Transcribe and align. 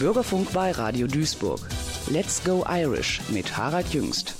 Bürgerfunk 0.00 0.50
bei 0.54 0.70
Radio 0.70 1.06
Duisburg. 1.06 1.60
Let's 2.08 2.42
Go 2.42 2.64
Irish 2.66 3.20
mit 3.28 3.58
Harald 3.58 3.92
Jüngst. 3.92 4.34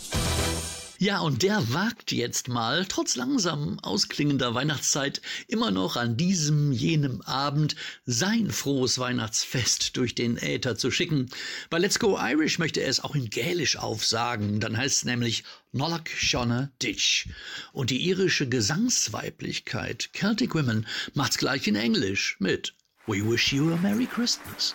Ja, 0.97 1.21
und 1.21 1.43
der 1.43 1.75
wagt 1.75 2.13
jetzt 2.13 2.49
mal, 2.49 2.87
trotz 2.87 3.15
langsam 3.15 3.79
ausklingender 3.81 4.55
Weihnachtszeit, 4.55 5.21
immer 5.49 5.71
noch 5.71 5.97
an 5.97 6.17
diesem, 6.17 6.73
jenem 6.73 7.21
Abend 7.21 7.77
sein 8.07 8.51
frohes 8.51 8.99
Weihnachtsfest 8.99 9.99
durch 9.99 10.15
den 10.15 10.39
Äther 10.39 10.79
zu 10.79 10.91
schicken. 10.91 11.29
Bei 11.69 11.77
Let's 11.77 11.99
Go 11.99 12.17
Irish 12.19 12.59
möchte 12.59 12.81
er 12.81 12.89
es 12.89 13.05
auch 13.05 13.15
in 13.15 13.29
Gälisch 13.29 13.77
aufsagen, 13.77 14.61
dann 14.61 14.79
heißt 14.79 14.97
es 14.97 15.05
nämlich 15.05 15.45
Nollach 15.73 16.07
Shona 16.07 16.71
Dish. 16.81 17.29
Und 17.75 17.91
die 17.91 18.09
irische 18.09 18.49
Gesangsweiblichkeit 18.49 20.09
Celtic 20.15 20.55
Women 20.55 20.87
macht's 21.13 21.37
gleich 21.37 21.69
in 21.69 21.77
Englisch 21.77 22.37
mit 22.39 22.73
We 23.07 23.19
Wish 23.31 23.53
You 23.53 23.75
a 23.75 23.77
Merry 23.77 24.07
Christmas. 24.07 24.75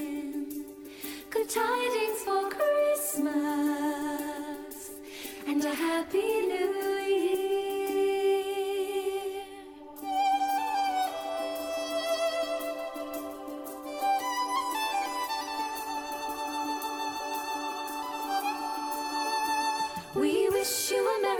Good 1.31 1.49
tidings 1.49 2.19
for 2.23 2.51
Christmas 2.51 3.31
and 5.47 5.65
a 5.65 5.73
happy 5.73 6.19
new 6.19 6.92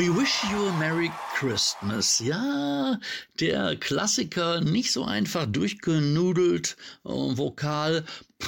We 0.00 0.08
wish 0.08 0.42
you 0.50 0.66
a 0.66 0.72
Merry 0.78 1.12
Christmas. 1.34 2.20
Ja, 2.20 2.98
der 3.38 3.76
Klassiker 3.76 4.62
nicht 4.62 4.92
so 4.92 5.04
einfach 5.04 5.44
durchgenudelt, 5.44 6.78
äh, 7.04 7.10
vokal 7.10 8.06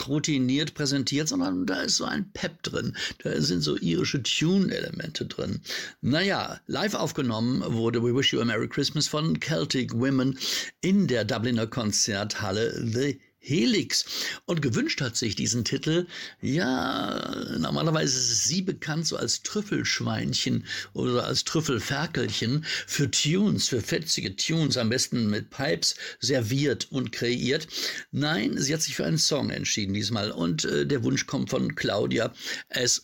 routiniert 0.08 0.72
präsentiert, 0.72 1.28
sondern 1.28 1.66
da 1.66 1.82
ist 1.82 1.96
so 1.96 2.06
ein 2.06 2.32
Pep 2.32 2.62
drin. 2.62 2.96
Da 3.22 3.38
sind 3.38 3.60
so 3.60 3.76
irische 3.76 4.22
Tune-Elemente 4.22 5.26
drin. 5.26 5.60
Naja, 6.00 6.58
live 6.68 6.94
aufgenommen 6.94 7.62
wurde 7.70 8.02
We 8.02 8.16
Wish 8.16 8.32
You 8.32 8.40
a 8.40 8.46
Merry 8.46 8.68
Christmas 8.68 9.06
von 9.06 9.38
Celtic 9.38 9.92
Women 9.92 10.38
in 10.80 11.06
der 11.06 11.26
Dubliner 11.26 11.66
Konzerthalle 11.66 12.82
The 12.82 13.20
Helix. 13.42 14.04
Und 14.46 14.62
gewünscht 14.62 15.00
hat 15.00 15.16
sich 15.16 15.34
diesen 15.34 15.64
Titel, 15.64 16.06
ja, 16.40 17.58
normalerweise 17.58 18.16
ist 18.16 18.44
sie 18.44 18.62
bekannt 18.62 19.06
so 19.06 19.16
als 19.16 19.42
Trüffelschweinchen 19.42 20.64
oder 20.92 21.26
als 21.26 21.44
Trüffelferkelchen 21.44 22.64
für 22.86 23.10
Tunes, 23.10 23.68
für 23.68 23.82
fetzige 23.82 24.36
Tunes, 24.36 24.76
am 24.76 24.88
besten 24.88 25.28
mit 25.28 25.50
Pipes 25.50 25.96
serviert 26.20 26.90
und 26.90 27.12
kreiert. 27.12 27.66
Nein, 28.12 28.56
sie 28.58 28.72
hat 28.72 28.82
sich 28.82 28.94
für 28.94 29.04
einen 29.04 29.18
Song 29.18 29.50
entschieden 29.50 29.94
diesmal 29.94 30.30
und 30.30 30.64
äh, 30.64 30.86
der 30.86 31.02
Wunsch 31.02 31.26
kommt 31.26 31.50
von 31.50 31.74
Claudia 31.74 32.32
S. 32.68 33.02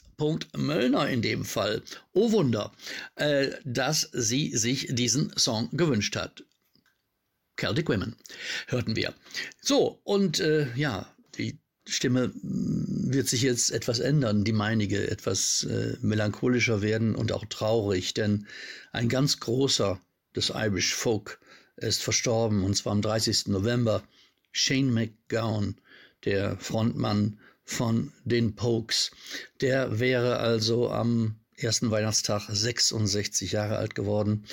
Möllner 0.57 1.09
in 1.09 1.23
dem 1.23 1.45
Fall. 1.45 1.81
Oh 2.13 2.33
Wunder, 2.33 2.73
äh, 3.15 3.51
dass 3.65 4.09
sie 4.13 4.57
sich 4.57 4.89
diesen 4.91 5.33
Song 5.37 5.69
gewünscht 5.73 6.17
hat. 6.17 6.43
Celtic 7.59 7.89
Women 7.89 8.17
hörten 8.69 8.97
wir. 8.97 9.15
So, 9.61 10.01
und 10.05 10.41
äh, 10.41 10.69
ja, 10.77 11.13
die 11.37 11.59
Stimme 11.87 12.29
mm, 12.29 13.13
wird 13.13 13.29
sich 13.29 13.43
jetzt 13.43 13.71
etwas 13.71 13.99
ändern, 13.99 14.45
die 14.45 14.53
meinige, 14.53 15.11
etwas 15.11 15.65
äh, 15.65 15.97
melancholischer 16.01 16.83
werden 16.83 17.15
und 17.15 17.33
auch 17.33 17.45
traurig, 17.47 18.15
denn 18.15 18.47
ein 18.93 19.09
ganz 19.09 19.41
großer 19.41 20.01
des 20.37 20.53
Irish 20.55 20.95
Folk 20.95 21.41
ist 21.77 22.03
verstorben, 22.03 22.65
und 22.65 22.77
zwar 22.77 22.93
am 22.93 23.03
30. 23.03 23.49
November. 23.49 24.03
Shane 24.53 24.91
McGowan, 24.91 25.77
der 26.25 26.57
Frontmann 26.59 27.39
von 27.65 28.13
den 28.25 28.57
Pokes. 28.57 29.11
Der 29.61 30.01
wäre 30.01 30.39
also 30.39 30.91
am 30.91 31.39
ersten 31.63 31.91
Weihnachtstag 31.91 32.49
66 32.49 33.53
Jahre 33.53 33.77
alt 33.77 33.95
geworden, 33.95 34.45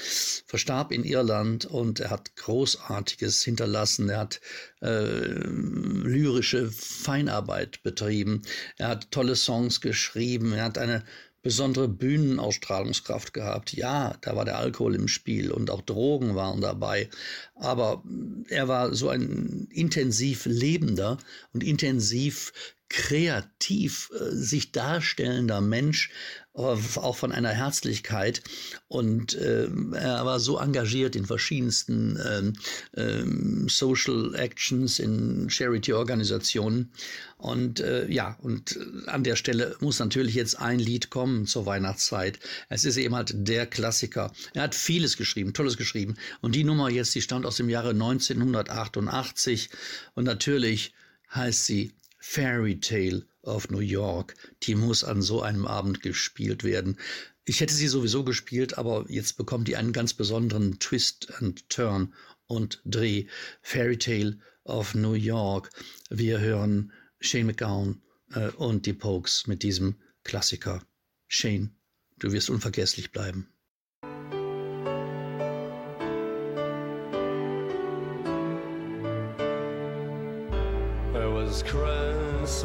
verstarb 0.45 0.91
in 0.91 1.03
Irland 1.03 1.65
und 1.65 1.99
er 1.99 2.09
hat 2.09 2.35
Großartiges 2.35 3.43
hinterlassen. 3.43 4.09
Er 4.09 4.19
hat 4.19 4.41
äh, 4.81 4.87
lyrische 4.87 6.71
Feinarbeit 6.71 7.83
betrieben. 7.83 8.41
Er 8.77 8.89
hat 8.89 9.11
tolle 9.11 9.35
Songs 9.35 9.81
geschrieben. 9.81 10.53
Er 10.53 10.65
hat 10.65 10.77
eine 10.77 11.03
besondere 11.45 11.87
Bühnenausstrahlungskraft 11.87 13.31
gehabt. 13.31 13.71
Ja, 13.73 14.17
da 14.21 14.35
war 14.35 14.45
der 14.45 14.57
Alkohol 14.57 14.95
im 14.95 15.07
Spiel 15.07 15.51
und 15.51 15.69
auch 15.69 15.81
Drogen 15.81 16.33
waren 16.33 16.59
dabei. 16.59 17.07
Aber 17.53 18.03
er 18.49 18.67
war 18.67 18.95
so 18.95 19.09
ein 19.09 19.67
intensiv 19.69 20.47
lebender 20.47 21.19
und 21.53 21.63
intensiv 21.63 22.51
kreativ 22.95 24.09
äh, 24.13 24.33
sich 24.33 24.71
darstellender 24.71 25.59
Mensch, 25.59 26.11
auch 26.53 27.17
von 27.17 27.33
einer 27.33 27.49
Herzlichkeit. 27.49 28.41
Und 28.87 29.35
äh, 29.35 29.67
er 29.93 30.25
war 30.25 30.39
so 30.39 30.57
engagiert 30.57 31.17
in 31.17 31.25
verschiedensten 31.25 32.17
ähm, 32.25 32.53
ähm, 32.95 33.67
Social 33.67 34.33
Actions, 34.35 34.99
in 34.99 35.49
Charity-Organisationen. 35.49 36.93
Und 37.35 37.81
äh, 37.81 38.09
ja, 38.09 38.37
und 38.41 38.79
an 39.07 39.25
der 39.25 39.35
Stelle 39.35 39.75
muss 39.81 39.99
natürlich 39.99 40.35
jetzt 40.35 40.57
ein 40.57 40.79
Lied 40.79 41.09
kommen 41.09 41.45
zur 41.45 41.65
Weihnachtszeit. 41.65 42.39
Es 42.69 42.85
ist 42.85 42.95
eben 42.95 43.15
halt 43.15 43.33
der 43.35 43.65
Klassiker. 43.65 44.31
Er 44.53 44.63
hat 44.63 44.75
vieles 44.75 45.17
geschrieben, 45.17 45.53
Tolles 45.53 45.75
geschrieben. 45.75 46.15
Und 46.39 46.55
die 46.55 46.63
Nummer 46.63 46.89
jetzt, 46.89 47.13
die 47.13 47.21
stammt 47.21 47.45
aus 47.45 47.57
dem 47.57 47.67
Jahre 47.67 47.89
1988. 47.89 49.69
Und 50.13 50.23
natürlich 50.23 50.93
heißt 51.33 51.65
sie 51.65 51.91
Fairy 52.27 52.79
Tale 52.79 53.27
of 53.43 53.69
New 53.69 53.79
York. 53.79 54.35
Die 54.63 54.73
muss 54.73 55.03
an 55.03 55.21
so 55.21 55.41
einem 55.41 55.67
Abend 55.67 56.01
gespielt 56.01 56.63
werden. 56.63 56.97
Ich 57.45 57.61
hätte 57.61 57.73
sie 57.73 57.87
sowieso 57.87 58.23
gespielt, 58.23 58.79
aber 58.79 59.05
jetzt 59.07 59.37
bekommt 59.37 59.67
die 59.67 59.77
einen 59.77 59.93
ganz 59.93 60.15
besonderen 60.15 60.79
Twist 60.79 61.31
and 61.39 61.69
Turn 61.69 62.13
und 62.47 62.81
Dreh. 62.83 63.27
Fairy 63.61 63.97
Tale 63.97 64.39
of 64.63 64.95
New 64.95 65.13
York. 65.13 65.69
Wir 66.09 66.39
hören 66.39 66.91
Shane 67.21 67.45
McGowan 67.45 68.01
äh, 68.31 68.49
und 68.49 68.87
die 68.87 68.93
Pokes 68.93 69.45
mit 69.45 69.61
diesem 69.61 69.95
Klassiker. 70.23 70.83
Shane, 71.27 71.77
du 72.17 72.31
wirst 72.31 72.49
unvergesslich 72.49 73.11
bleiben. 73.11 73.47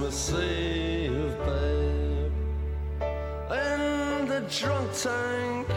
Christmas 0.01 0.33
Eve, 0.43 1.37
babe, 1.45 2.33
in 3.53 4.27
the 4.29 4.41
drunk 4.49 4.91
tank. 4.95 5.69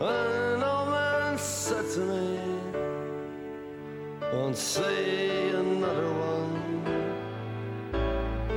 An 0.00 0.62
old 0.62 0.88
man 0.88 1.36
said 1.38 1.84
to 1.94 2.00
me, 2.00 2.38
Won't 4.32 4.56
see 4.56 5.48
another 5.48 6.12
one. 6.12 6.84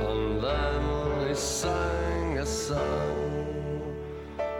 And 0.08 0.40
then 0.40 1.28
he 1.28 1.34
sang 1.34 2.38
a 2.38 2.46
song, 2.46 3.96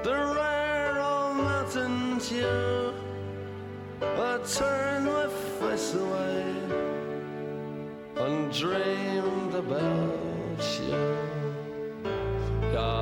the 0.03 0.17
rare 0.35 1.01
old 1.01 1.37
mountain 1.37 2.19
dew. 2.19 2.95
I 4.03 4.39
turned 4.45 5.07
my 5.07 5.29
face 5.61 5.95
away 5.95 6.92
and 8.17 8.53
dreamed 8.53 9.55
about 9.55 10.63
you. 10.81 11.17
Got 12.73 13.02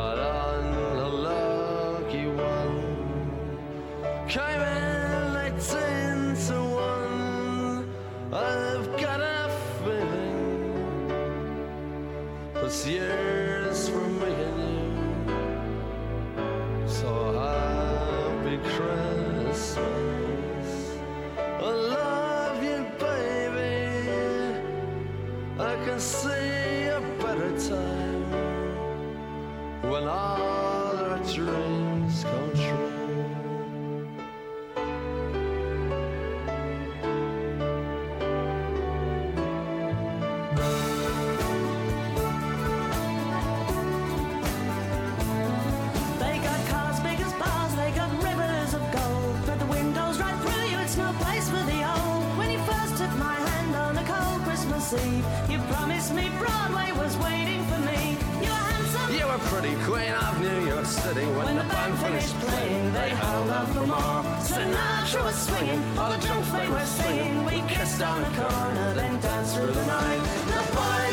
Eve, 54.93 55.25
you 55.49 55.59
promised 55.71 56.13
me 56.13 56.29
Broadway 56.39 56.91
was 56.99 57.17
waiting 57.19 57.63
for 57.67 57.79
me. 57.79 58.17
You 58.43 58.51
were 58.51 58.67
handsome. 58.73 59.15
You 59.15 59.27
were 59.27 59.39
pretty 59.47 59.75
queen 59.87 60.13
of 60.13 60.41
New 60.41 60.67
York 60.67 60.85
City 60.85 61.27
when, 61.27 61.45
When 61.47 61.57
the 61.57 61.63
band 61.63 61.99
finished 61.99 62.35
playing, 62.41 62.93
they 62.93 63.11
held 63.11 63.51
out 63.51 63.69
for 63.69 63.87
more. 63.87 64.23
Sinatra 64.43 65.23
was 65.23 65.39
swinging, 65.47 65.81
all 65.97 66.11
the 66.11 66.19
drunks 66.27 66.51
they 66.51 66.69
were 66.69 66.85
singing. 66.85 67.45
We 67.45 67.63
kissed 67.69 68.03
on 68.03 68.21
the 68.23 68.31
corner, 68.31 68.95
then 68.95 69.21
danced 69.21 69.55
through 69.55 69.73
the 69.73 69.87
night. 69.87 70.23
The 70.55 70.63
boys 70.75 71.10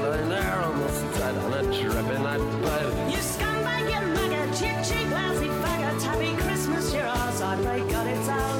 junk 0.00 0.16
lying 0.16 0.28
there 0.28 0.62
almost 0.62 1.20
on 1.20 1.52
a 1.52 1.62
dripping 1.62 2.22
night 2.22 2.62
bed. 2.62 3.12
You 3.12 3.18
scumbag, 3.18 3.84
you 3.90 4.06
maggot, 4.14 4.56
cheap, 4.58 4.76
cheap, 4.84 5.10
lousy 5.10 5.46
faggot. 5.46 6.02
Happy 6.02 6.36
Christmas, 6.36 6.94
you're 6.94 7.06
ours. 7.06 7.40
I 7.40 7.56
pray 7.62 7.80
God 7.90 8.06
it's 8.06 8.28
our 8.28 8.59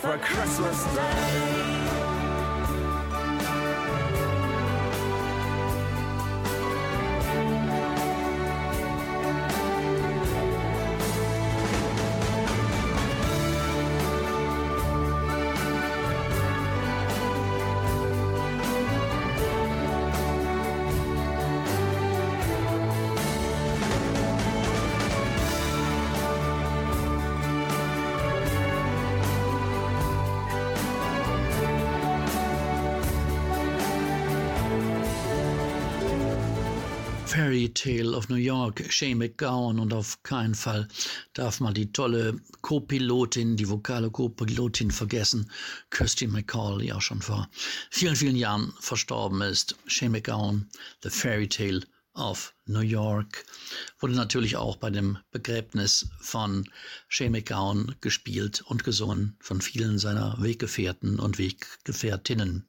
For 0.00 0.16
Christmas 0.16 0.82
Day. 0.94 2.09
Fairy 37.30 37.68
Tale 37.68 38.16
of 38.16 38.28
New 38.28 38.34
York, 38.34 38.92
Shane 38.92 39.18
McGowan 39.18 39.78
und 39.78 39.94
auf 39.94 40.20
keinen 40.24 40.56
Fall 40.56 40.88
darf 41.32 41.60
man 41.60 41.74
die 41.74 41.92
tolle 41.92 42.40
Co-Pilotin, 42.60 43.56
die 43.56 43.68
vokale 43.68 44.10
Co-Pilotin 44.10 44.90
vergessen, 44.90 45.48
Kirsty 45.90 46.26
McCall, 46.26 46.78
die 46.78 46.92
auch 46.92 47.00
schon 47.00 47.22
vor 47.22 47.48
vielen, 47.88 48.16
vielen 48.16 48.34
Jahren 48.34 48.74
verstorben 48.80 49.42
ist. 49.42 49.76
Shane 49.86 50.10
McGowan, 50.10 50.68
The 51.04 51.10
Fairy 51.10 51.48
Tale 51.48 51.82
of 52.14 52.52
New 52.66 52.80
York, 52.80 53.44
wurde 54.00 54.14
natürlich 54.14 54.56
auch 54.56 54.74
bei 54.74 54.90
dem 54.90 55.16
Begräbnis 55.30 56.08
von 56.18 56.68
Shane 57.06 57.30
McGowan 57.30 57.94
gespielt 58.00 58.62
und 58.62 58.82
gesungen 58.82 59.36
von 59.38 59.60
vielen 59.60 60.00
seiner 60.00 60.36
Weggefährten 60.42 61.20
und 61.20 61.38
Weggefährtinnen. 61.38 62.66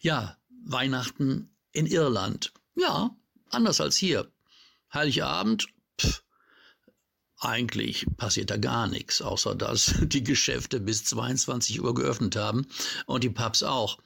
Ja, 0.00 0.38
Weihnachten 0.64 1.50
in 1.72 1.84
Irland. 1.84 2.54
Ja, 2.74 3.14
anders 3.50 3.80
als 3.80 3.96
hier. 3.96 4.30
Heiligabend, 4.92 5.66
pff, 6.00 6.22
eigentlich 7.38 8.06
passiert 8.16 8.50
da 8.50 8.56
gar 8.56 8.86
nichts, 8.86 9.20
außer 9.20 9.54
dass 9.54 9.94
die 10.00 10.24
Geschäfte 10.24 10.80
bis 10.80 11.04
22 11.04 11.82
Uhr 11.82 11.94
geöffnet 11.94 12.36
haben 12.36 12.66
und 13.06 13.24
die 13.24 13.30
Pubs 13.30 13.62
auch. 13.62 13.98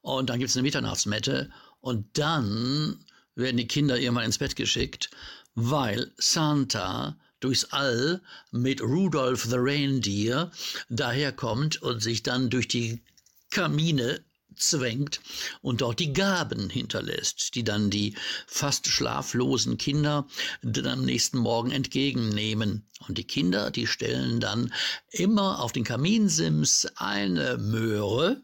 Und 0.00 0.30
dann 0.30 0.38
gibt 0.38 0.50
es 0.50 0.56
eine 0.56 0.62
Mitternachtsmette 0.62 1.50
und 1.80 2.18
dann 2.18 3.04
werden 3.34 3.56
die 3.56 3.68
Kinder 3.68 3.98
irgendwann 3.98 4.24
ins 4.24 4.38
Bett 4.38 4.56
geschickt, 4.56 5.10
weil 5.54 6.12
Santa 6.16 7.16
durchs 7.40 7.66
All 7.66 8.20
mit 8.50 8.80
Rudolph 8.80 9.44
the 9.44 9.56
Reindeer 9.58 10.50
daherkommt 10.88 11.80
und 11.82 12.00
sich 12.02 12.22
dann 12.22 12.50
durch 12.50 12.68
die 12.68 13.02
Kamine 13.50 14.24
zwängt 14.58 15.20
und 15.62 15.80
dort 15.80 16.00
die 16.00 16.12
Gaben 16.12 16.70
hinterlässt, 16.70 17.54
die 17.54 17.64
dann 17.64 17.90
die 17.90 18.14
fast 18.46 18.86
schlaflosen 18.86 19.78
Kinder 19.78 20.26
dann 20.62 20.86
am 20.86 21.04
nächsten 21.04 21.38
Morgen 21.38 21.70
entgegennehmen. 21.70 22.86
Und 23.06 23.18
die 23.18 23.24
Kinder, 23.24 23.70
die 23.70 23.86
stellen 23.86 24.40
dann 24.40 24.72
immer 25.10 25.60
auf 25.60 25.72
den 25.72 25.84
Kaminsims 25.84 26.86
eine 26.96 27.58
Möhre 27.58 28.42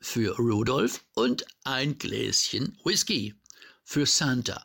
für 0.00 0.36
Rudolf 0.36 1.04
und 1.14 1.44
ein 1.64 1.98
Gläschen 1.98 2.78
Whisky 2.84 3.34
für 3.84 4.06
Santa. 4.06 4.64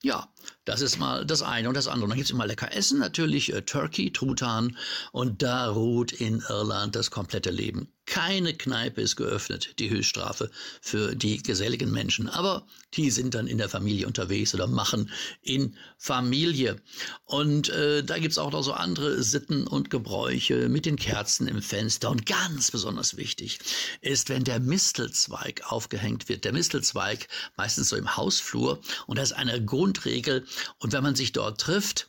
Ja, 0.00 0.32
das 0.64 0.80
ist 0.80 0.98
mal 0.98 1.26
das 1.26 1.42
eine 1.42 1.68
und 1.68 1.74
das 1.74 1.88
andere. 1.88 2.08
Dann 2.08 2.16
gibt 2.16 2.26
es 2.26 2.32
immer 2.32 2.46
lecker 2.46 2.72
Essen, 2.72 3.00
natürlich 3.00 3.52
äh, 3.52 3.62
Turkey, 3.62 4.12
Truthahn 4.12 4.76
und 5.10 5.42
da 5.42 5.68
ruht 5.70 6.12
in 6.12 6.40
Irland 6.48 6.94
das 6.94 7.10
komplette 7.10 7.50
Leben. 7.50 7.92
Keine 8.08 8.54
Kneipe 8.54 9.02
ist 9.02 9.16
geöffnet, 9.16 9.74
die 9.78 9.90
Höchststrafe 9.90 10.50
für 10.80 11.14
die 11.14 11.42
geselligen 11.42 11.90
Menschen. 11.90 12.26
Aber 12.30 12.66
die 12.94 13.10
sind 13.10 13.34
dann 13.34 13.46
in 13.46 13.58
der 13.58 13.68
Familie 13.68 14.06
unterwegs 14.06 14.54
oder 14.54 14.66
machen 14.66 15.10
in 15.42 15.76
Familie. 15.98 16.80
Und 17.26 17.68
äh, 17.68 18.02
da 18.02 18.18
gibt's 18.18 18.38
auch 18.38 18.50
noch 18.50 18.62
so 18.62 18.72
andere 18.72 19.22
Sitten 19.22 19.66
und 19.66 19.90
Gebräuche 19.90 20.70
mit 20.70 20.86
den 20.86 20.96
Kerzen 20.96 21.48
im 21.48 21.60
Fenster. 21.60 22.08
Und 22.08 22.24
ganz 22.24 22.70
besonders 22.70 23.18
wichtig 23.18 23.58
ist, 24.00 24.30
wenn 24.30 24.42
der 24.42 24.58
Mistelzweig 24.58 25.70
aufgehängt 25.70 26.30
wird. 26.30 26.46
Der 26.46 26.54
Mistelzweig 26.54 27.28
meistens 27.58 27.90
so 27.90 27.96
im 27.96 28.16
Hausflur. 28.16 28.80
Und 29.06 29.18
das 29.18 29.32
ist 29.32 29.36
eine 29.36 29.62
Grundregel. 29.62 30.46
Und 30.78 30.94
wenn 30.94 31.02
man 31.02 31.14
sich 31.14 31.32
dort 31.32 31.60
trifft, 31.60 32.08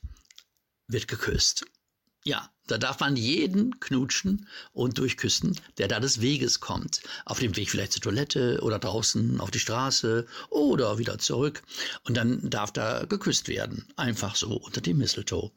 wird 0.88 1.10
geküsst. 1.10 1.66
Ja, 2.24 2.50
da 2.70 2.78
darf 2.78 3.00
man 3.00 3.16
jeden 3.16 3.80
knutschen 3.80 4.48
und 4.74 4.98
durchküssen, 4.98 5.60
der 5.78 5.88
da 5.88 6.00
des 6.00 6.22
Weges 6.22 6.60
kommt. 6.60 7.02
Auf 7.26 7.40
dem 7.40 7.56
Weg 7.56 7.70
vielleicht 7.70 7.94
zur 7.94 8.02
Toilette 8.02 8.60
oder 8.62 8.80
draußen 8.80 9.40
auf 9.40 9.52
die 9.52 9.60
Straße 9.60 10.28
oder 10.50 10.98
wieder 10.98 11.18
zurück. 11.18 11.64
Und 12.04 12.16
dann 12.16 12.50
darf 12.50 12.72
da 12.72 13.06
geküsst 13.06 13.48
werden. 13.48 13.86
Einfach 13.96 14.36
so 14.36 14.58
unter 14.58 14.82
dem 14.82 14.98
Mistletoe. 14.98 15.52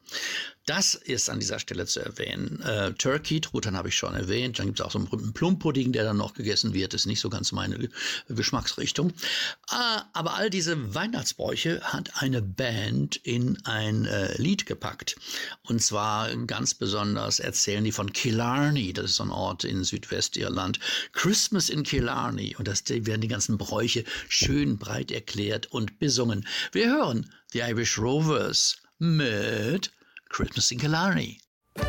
Das 0.65 0.95
ist 0.95 1.29
an 1.29 1.41
dieser 1.41 1.59
Stelle 1.59 1.85
zu 1.85 1.99
erwähnen. 1.99 2.61
Äh, 2.61 2.93
Turkey, 2.93 3.41
Truthahn 3.41 3.75
habe 3.75 3.89
ich 3.89 3.95
schon 3.97 4.15
erwähnt. 4.15 4.59
Dann 4.59 4.67
gibt 4.67 4.79
es 4.79 4.85
auch 4.85 4.91
so 4.91 4.97
einen 4.97 5.09
berühmten 5.09 5.33
Plumpudding, 5.33 5.91
der 5.91 6.05
dann 6.05 6.15
noch 6.15 6.33
gegessen 6.33 6.73
wird. 6.73 6.93
Ist 6.93 7.05
nicht 7.05 7.19
so 7.19 7.29
ganz 7.29 7.51
meine 7.51 7.89
Geschmacksrichtung. 8.29 9.11
Ah, 9.67 10.03
aber 10.13 10.35
all 10.35 10.49
diese 10.49 10.95
Weihnachtsbräuche 10.95 11.81
hat 11.81 12.21
eine 12.21 12.41
Band 12.41 13.17
in 13.17 13.57
ein 13.65 14.05
äh, 14.05 14.37
Lied 14.41 14.65
gepackt. 14.65 15.17
Und 15.63 15.83
zwar 15.83 16.33
ganz 16.45 16.73
besonders 16.73 17.41
erzählen 17.41 17.83
die 17.83 17.91
von 17.91 18.13
Killarney. 18.13 18.93
Das 18.93 19.05
ist 19.05 19.15
so 19.17 19.23
ein 19.23 19.31
Ort 19.31 19.65
in 19.65 19.83
Südwestirland. 19.83 20.79
Christmas 21.11 21.69
in 21.69 21.83
Killarney. 21.83 22.55
Und 22.57 22.69
das 22.69 22.83
werden 22.87 23.19
die 23.19 23.27
ganzen 23.27 23.57
Bräuche 23.57 24.05
schön 24.29 24.77
breit 24.77 25.11
erklärt 25.11 25.65
und 25.67 25.99
besungen. 25.99 26.47
Wir 26.71 26.87
hören 26.87 27.29
The 27.51 27.59
Irish 27.59 27.97
Rovers 27.97 28.77
mit 28.97 29.91
Christmas 30.33 30.71
in 30.71 30.79
Killarney. 30.79 31.39
The 31.75 31.85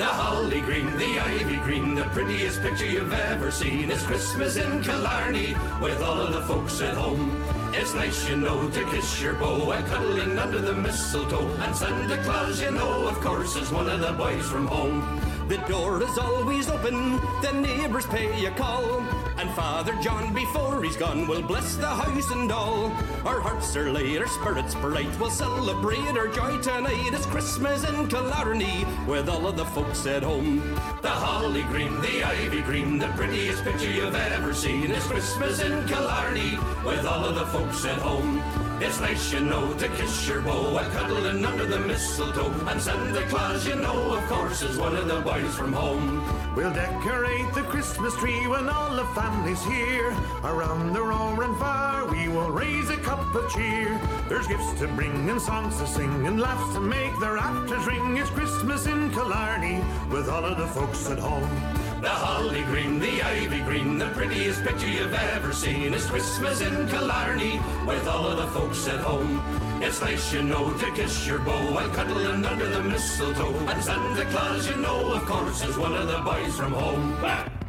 holly 0.00 0.62
green, 0.62 0.86
the 0.96 1.20
ivy 1.20 1.56
green, 1.58 1.94
the 1.94 2.04
prettiest 2.04 2.62
picture 2.62 2.86
you've 2.86 3.12
ever 3.12 3.50
seen. 3.50 3.90
It's 3.90 4.02
Christmas 4.04 4.56
in 4.56 4.82
Killarney 4.82 5.54
with 5.82 6.00
all 6.02 6.18
of 6.18 6.32
the 6.32 6.40
folks 6.42 6.80
at 6.80 6.94
home. 6.94 7.30
It's 7.74 7.92
nice, 7.92 8.26
you 8.26 8.38
know, 8.38 8.70
to 8.70 8.84
kiss 8.86 9.20
your 9.20 9.34
beau 9.34 9.70
and 9.70 9.86
cuddling 9.86 10.38
under 10.38 10.62
the 10.62 10.72
mistletoe. 10.72 11.46
And 11.58 11.76
Santa 11.76 12.16
Claus, 12.22 12.62
you 12.62 12.70
know, 12.70 13.06
of 13.06 13.20
course, 13.20 13.56
is 13.56 13.70
one 13.70 13.90
of 13.90 14.00
the 14.00 14.12
boys 14.12 14.48
from 14.50 14.66
home. 14.66 15.20
The 15.48 15.58
door 15.68 16.02
is 16.02 16.16
always 16.16 16.70
open, 16.70 17.20
the 17.42 17.52
neighbours 17.52 18.06
pay 18.06 18.46
a 18.46 18.50
call. 18.52 19.04
And 19.40 19.50
Father 19.52 19.94
John, 20.02 20.34
before 20.34 20.82
he's 20.82 20.98
gone, 20.98 21.26
will 21.26 21.40
bless 21.40 21.74
the 21.76 21.86
house 21.86 22.30
and 22.30 22.52
all. 22.52 22.92
Our 23.24 23.40
hearts 23.40 23.74
are 23.74 23.90
light, 23.90 24.18
our 24.18 24.26
spirits 24.26 24.74
bright, 24.74 25.08
we'll 25.18 25.30
celebrate 25.30 26.14
our 26.14 26.28
joy 26.28 26.58
tonight. 26.58 27.10
It's 27.10 27.24
Christmas 27.24 27.88
in 27.88 28.06
Killarney, 28.08 28.84
with 29.08 29.30
all 29.30 29.46
of 29.46 29.56
the 29.56 29.64
folks 29.64 30.04
at 30.04 30.22
home. 30.22 30.58
The 31.00 31.08
holly 31.08 31.62
green, 31.62 32.02
the 32.02 32.22
ivy 32.22 32.60
green, 32.60 32.98
the 32.98 33.08
prettiest 33.16 33.64
picture 33.64 33.90
you've 33.90 34.14
ever 34.14 34.52
seen. 34.52 34.90
It's 34.90 35.06
Christmas 35.06 35.62
in 35.62 35.88
Killarney, 35.88 36.58
with 36.84 37.06
all 37.06 37.24
of 37.24 37.34
the 37.34 37.46
folks 37.46 37.86
at 37.86 37.96
home. 37.96 38.69
It's 38.82 38.98
nice, 38.98 39.30
you 39.30 39.40
know, 39.40 39.74
to 39.74 39.88
kiss 39.88 40.26
your 40.26 40.40
beau 40.40 40.72
while 40.72 40.90
cuddling 40.90 41.44
under 41.44 41.66
the 41.66 41.78
mistletoe. 41.80 42.50
And 42.66 42.80
Santa 42.80 43.20
Claus, 43.28 43.66
you 43.66 43.74
know, 43.74 44.14
of 44.14 44.26
course, 44.26 44.62
is 44.62 44.78
one 44.78 44.96
of 44.96 45.06
the 45.06 45.20
boys 45.20 45.54
from 45.54 45.74
home. 45.74 46.24
We'll 46.56 46.72
decorate 46.72 47.52
the 47.52 47.62
Christmas 47.62 48.16
tree 48.16 48.46
when 48.46 48.70
all 48.70 48.96
the 48.96 49.04
family's 49.14 49.62
here. 49.66 50.16
Around 50.44 50.94
the 50.94 51.02
roaring 51.02 51.54
fire, 51.56 52.06
we 52.06 52.28
will 52.28 52.50
raise 52.50 52.88
a 52.88 52.96
cup 52.96 53.34
of 53.34 53.52
cheer. 53.52 54.00
There's 54.30 54.46
gifts 54.46 54.72
to 54.80 54.88
bring 54.88 55.28
and 55.28 55.40
songs 55.42 55.76
to 55.76 55.86
sing 55.86 56.26
and 56.26 56.40
laughs 56.40 56.72
to 56.74 56.80
make 56.80 57.12
the 57.20 57.32
rafters 57.32 57.86
ring. 57.86 58.16
It's 58.16 58.30
Christmas 58.30 58.86
in 58.86 59.10
Killarney 59.10 59.84
with 60.10 60.30
all 60.30 60.44
of 60.44 60.56
the 60.56 60.66
folks 60.68 61.10
at 61.10 61.18
home. 61.18 61.79
The 62.00 62.08
holly 62.08 62.62
green, 62.62 62.98
the 62.98 63.20
ivy 63.20 63.60
green, 63.60 63.98
the 63.98 64.06
prettiest 64.06 64.64
picture 64.64 64.88
you've 64.88 65.12
ever 65.12 65.52
seen. 65.52 65.92
is 65.92 66.06
Christmas 66.06 66.62
in 66.62 66.88
Killarney 66.88 67.60
with 67.86 68.08
all 68.08 68.26
of 68.26 68.38
the 68.38 68.46
folks 68.58 68.88
at 68.88 69.00
home. 69.00 69.42
It's 69.82 70.00
nice, 70.00 70.32
you 70.32 70.42
know, 70.42 70.72
to 70.78 70.90
kiss 70.92 71.26
your 71.26 71.40
beau 71.40 71.72
while 71.72 71.90
cuddling 71.90 72.46
under 72.46 72.68
the 72.70 72.82
mistletoe. 72.82 73.54
And 73.68 73.84
Santa 73.84 74.24
Claus, 74.30 74.66
you 74.66 74.76
know, 74.76 75.12
of 75.12 75.26
course, 75.26 75.62
is 75.62 75.76
one 75.76 75.92
of 75.92 76.08
the 76.08 76.20
boys 76.20 76.56
from 76.56 76.72
home. 76.72 77.59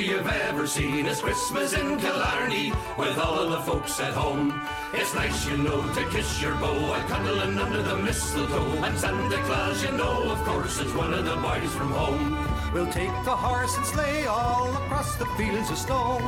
You've 0.00 0.26
ever 0.26 0.66
seen. 0.66 1.06
It's 1.06 1.20
Christmas 1.20 1.72
in 1.72 1.98
Killarney 1.98 2.72
with 2.96 3.18
all 3.18 3.38
of 3.38 3.50
the 3.50 3.60
folks 3.62 3.98
at 4.00 4.12
home. 4.12 4.52
It's 4.92 5.14
nice, 5.14 5.46
you 5.48 5.56
know, 5.56 5.82
to 5.94 6.08
kiss 6.10 6.40
your 6.40 6.54
beau 6.56 6.80
while 6.88 7.02
cuddling 7.08 7.58
under 7.58 7.82
the 7.82 7.96
mistletoe. 7.96 8.84
And 8.84 8.98
Santa 8.98 9.36
Claus, 9.44 9.82
you 9.82 9.92
know, 9.92 10.30
of 10.30 10.38
course, 10.44 10.78
is 10.80 10.92
one 10.94 11.12
of 11.14 11.24
the 11.24 11.36
boys 11.36 11.72
from 11.74 11.90
home. 11.90 12.38
We'll 12.72 12.92
take 12.92 13.12
the 13.24 13.34
horse 13.34 13.76
and 13.76 13.86
sleigh 13.86 14.26
all 14.26 14.68
across 14.84 15.16
the 15.16 15.26
fields 15.36 15.70
of 15.70 15.78
snow. 15.78 16.20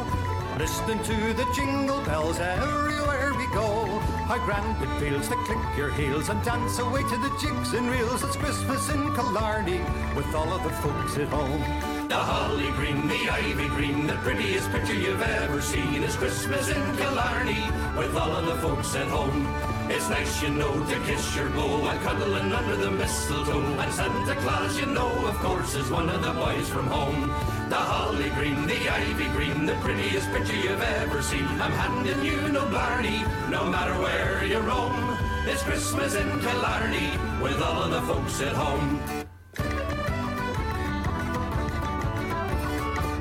listening 0.58 1.02
to 1.04 1.32
the 1.34 1.46
jingle 1.54 2.02
bells 2.02 2.38
everywhere 2.38 3.32
we 3.34 3.46
go. 3.54 3.86
How 4.26 4.38
grand 4.44 4.82
it 4.82 5.00
feels 5.00 5.28
to 5.28 5.36
click 5.46 5.76
your 5.76 5.90
heels 5.92 6.28
and 6.28 6.42
dance 6.44 6.78
away 6.78 7.02
to 7.02 7.16
the 7.16 7.30
jigs 7.40 7.72
and 7.74 7.88
reels. 7.88 8.22
It's 8.24 8.36
Christmas 8.36 8.90
in 8.90 9.14
Killarney 9.14 9.80
with 10.16 10.34
all 10.34 10.52
of 10.52 10.62
the 10.64 10.70
folks 10.70 11.16
at 11.16 11.28
home. 11.28 11.89
The 12.10 12.16
holly 12.16 12.72
green, 12.72 13.06
the 13.06 13.30
ivy 13.30 13.68
green, 13.68 14.08
the 14.08 14.14
prettiest 14.14 14.68
picture 14.72 14.94
you've 14.94 15.22
ever 15.22 15.62
seen 15.62 16.02
is 16.02 16.16
Christmas 16.16 16.68
in 16.68 16.96
Killarney 16.96 17.62
with 17.96 18.16
all 18.16 18.34
of 18.34 18.46
the 18.46 18.56
folks 18.56 18.96
at 18.96 19.06
home. 19.06 19.46
It's 19.88 20.10
nice, 20.10 20.42
you 20.42 20.48
know, 20.48 20.72
to 20.86 21.00
kiss 21.06 21.36
your 21.36 21.50
beau 21.50 21.86
and 21.86 22.00
cuddling 22.00 22.50
under 22.50 22.74
the 22.74 22.90
mistletoe. 22.90 23.62
And 23.62 23.92
Santa 23.92 24.34
Claus, 24.40 24.76
you 24.76 24.86
know, 24.86 25.24
of 25.24 25.36
course, 25.36 25.76
is 25.76 25.88
one 25.88 26.08
of 26.08 26.20
the 26.24 26.32
boys 26.32 26.68
from 26.68 26.88
home. 26.88 27.28
The 27.68 27.76
holly 27.76 28.30
green, 28.30 28.66
the 28.66 28.88
ivy 28.88 29.28
green, 29.28 29.64
the 29.64 29.76
prettiest 29.76 30.32
picture 30.32 30.56
you've 30.56 30.82
ever 30.82 31.22
seen. 31.22 31.46
I'm 31.62 31.70
handing 31.70 32.24
you 32.24 32.48
no 32.48 32.68
blarney, 32.70 33.22
no 33.48 33.70
matter 33.70 33.94
where 34.02 34.44
you 34.44 34.58
roam. 34.58 35.16
It's 35.46 35.62
Christmas 35.62 36.16
in 36.16 36.40
Killarney 36.40 37.12
with 37.40 37.62
all 37.62 37.84
of 37.84 37.92
the 37.92 38.02
folks 38.02 38.40
at 38.40 38.56
home. 38.56 39.19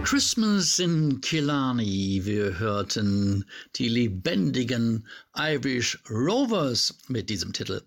Christmas 0.10 0.80
in 0.80 1.22
Killarney. 1.22 2.22
Wir 2.24 2.58
hörten 2.58 3.46
die 3.76 3.88
lebendigen 3.88 5.06
Irish 5.38 6.00
Rovers 6.10 6.96
mit 7.10 7.30
diesem 7.30 7.54
Titel. 7.54 7.84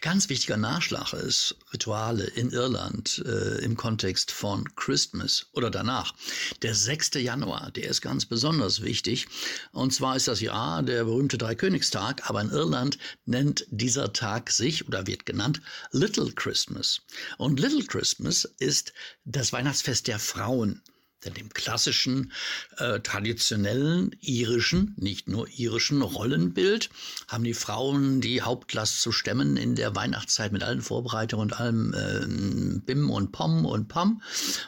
Ganz 0.00 0.28
wichtiger 0.28 0.56
Nachschlag 0.56 1.12
ist 1.12 1.54
Rituale 1.72 2.24
in 2.24 2.50
Irland 2.50 3.22
äh, 3.24 3.62
im 3.62 3.76
Kontext 3.76 4.32
von 4.32 4.64
Christmas 4.74 5.46
oder 5.52 5.70
danach. 5.70 6.16
Der 6.62 6.74
6. 6.74 7.10
Januar, 7.18 7.70
der 7.70 7.88
ist 7.88 8.00
ganz 8.00 8.26
besonders 8.26 8.82
wichtig. 8.82 9.28
Und 9.70 9.94
zwar 9.94 10.16
ist 10.16 10.26
das 10.26 10.40
Jahr 10.40 10.82
der 10.82 11.04
berühmte 11.04 11.38
Dreikönigstag, 11.38 12.28
aber 12.28 12.40
in 12.40 12.50
Irland 12.50 12.98
nennt 13.26 13.64
dieser 13.70 14.12
Tag 14.12 14.50
sich 14.50 14.88
oder 14.88 15.06
wird 15.06 15.24
genannt 15.24 15.62
Little 15.92 16.32
Christmas. 16.32 17.02
Und 17.38 17.60
Little 17.60 17.84
Christmas 17.84 18.44
ist 18.58 18.92
das 19.24 19.52
Weihnachtsfest 19.52 20.08
der 20.08 20.18
Frauen. 20.18 20.82
Denn 21.24 21.34
dem 21.34 21.48
klassischen, 21.50 22.32
äh, 22.78 23.00
traditionellen 23.00 24.14
irischen, 24.20 24.94
nicht 24.96 25.28
nur 25.28 25.48
irischen 25.48 26.02
Rollenbild 26.02 26.90
haben 27.28 27.44
die 27.44 27.54
Frauen 27.54 28.20
die 28.20 28.42
Hauptlast 28.42 29.00
zu 29.00 29.12
stemmen 29.12 29.56
in 29.56 29.74
der 29.74 29.94
Weihnachtszeit 29.96 30.52
mit 30.52 30.62
allen 30.62 30.82
Vorbereitungen 30.82 31.50
und 31.50 31.60
allem 31.60 31.94
äh, 31.94 32.80
Bim 32.84 33.10
und 33.10 33.32
Pom 33.32 33.64
und 33.64 33.88
Pam. 33.88 34.22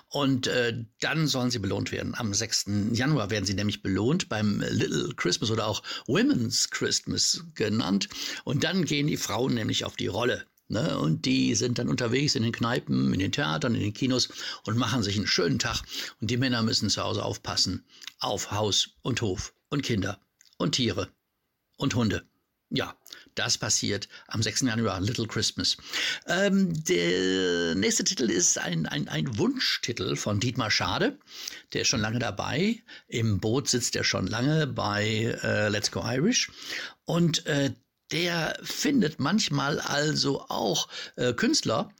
Und 0.08 0.46
äh, 0.46 0.84
dann 1.00 1.26
sollen 1.26 1.50
sie 1.50 1.58
belohnt 1.58 1.92
werden. 1.92 2.14
Am 2.14 2.32
6. 2.32 2.66
Januar 2.92 3.30
werden 3.30 3.44
sie 3.44 3.54
nämlich 3.54 3.82
belohnt 3.82 4.28
beim 4.28 4.60
Little 4.60 5.12
Christmas 5.16 5.50
oder 5.50 5.66
auch 5.66 5.82
Women's 6.06 6.70
Christmas 6.70 7.44
genannt. 7.54 8.08
Und 8.44 8.64
dann 8.64 8.84
gehen 8.84 9.06
die 9.06 9.16
Frauen 9.16 9.54
nämlich 9.54 9.84
auf 9.84 9.96
die 9.96 10.06
Rolle. 10.06 10.46
Ne? 10.68 10.98
Und 10.98 11.24
die 11.24 11.54
sind 11.54 11.78
dann 11.78 11.88
unterwegs 11.88 12.34
in 12.34 12.42
den 12.42 12.52
Kneipen, 12.52 13.12
in 13.12 13.20
den 13.20 13.32
Theatern, 13.32 13.74
in 13.74 13.80
den 13.80 13.94
Kinos 13.94 14.28
und 14.64 14.76
machen 14.76 15.02
sich 15.02 15.16
einen 15.16 15.26
schönen 15.26 15.58
Tag. 15.58 15.82
Und 16.20 16.30
die 16.30 16.36
Männer 16.36 16.62
müssen 16.62 16.90
zu 16.90 17.02
Hause 17.02 17.24
aufpassen 17.24 17.84
auf 18.18 18.50
Haus 18.50 18.90
und 19.02 19.20
Hof 19.22 19.54
und 19.68 19.82
Kinder 19.82 20.20
und 20.58 20.72
Tiere 20.72 21.08
und 21.76 21.94
Hunde. 21.94 22.26
Ja, 22.70 22.96
das 23.36 23.58
passiert 23.58 24.08
am 24.26 24.42
6. 24.42 24.62
Januar, 24.62 25.00
Little 25.00 25.28
Christmas. 25.28 25.76
Ähm, 26.26 26.72
der 26.84 27.76
nächste 27.76 28.02
Titel 28.02 28.28
ist 28.28 28.58
ein, 28.58 28.86
ein, 28.86 29.08
ein 29.08 29.38
Wunschtitel 29.38 30.16
von 30.16 30.40
Dietmar 30.40 30.72
Schade. 30.72 31.16
Der 31.72 31.82
ist 31.82 31.88
schon 31.88 32.00
lange 32.00 32.18
dabei. 32.18 32.82
Im 33.06 33.38
Boot 33.38 33.68
sitzt 33.68 33.94
er 33.94 34.02
schon 34.02 34.26
lange 34.26 34.66
bei 34.66 35.38
äh, 35.44 35.68
Let's 35.68 35.92
Go 35.92 36.02
Irish. 36.04 36.50
Und 37.04 37.46
äh, 37.46 37.72
der 38.12 38.58
findet 38.62 39.18
manchmal 39.18 39.80
also 39.80 40.42
auch 40.48 40.88
äh, 41.16 41.32
Künstler, 41.32 41.90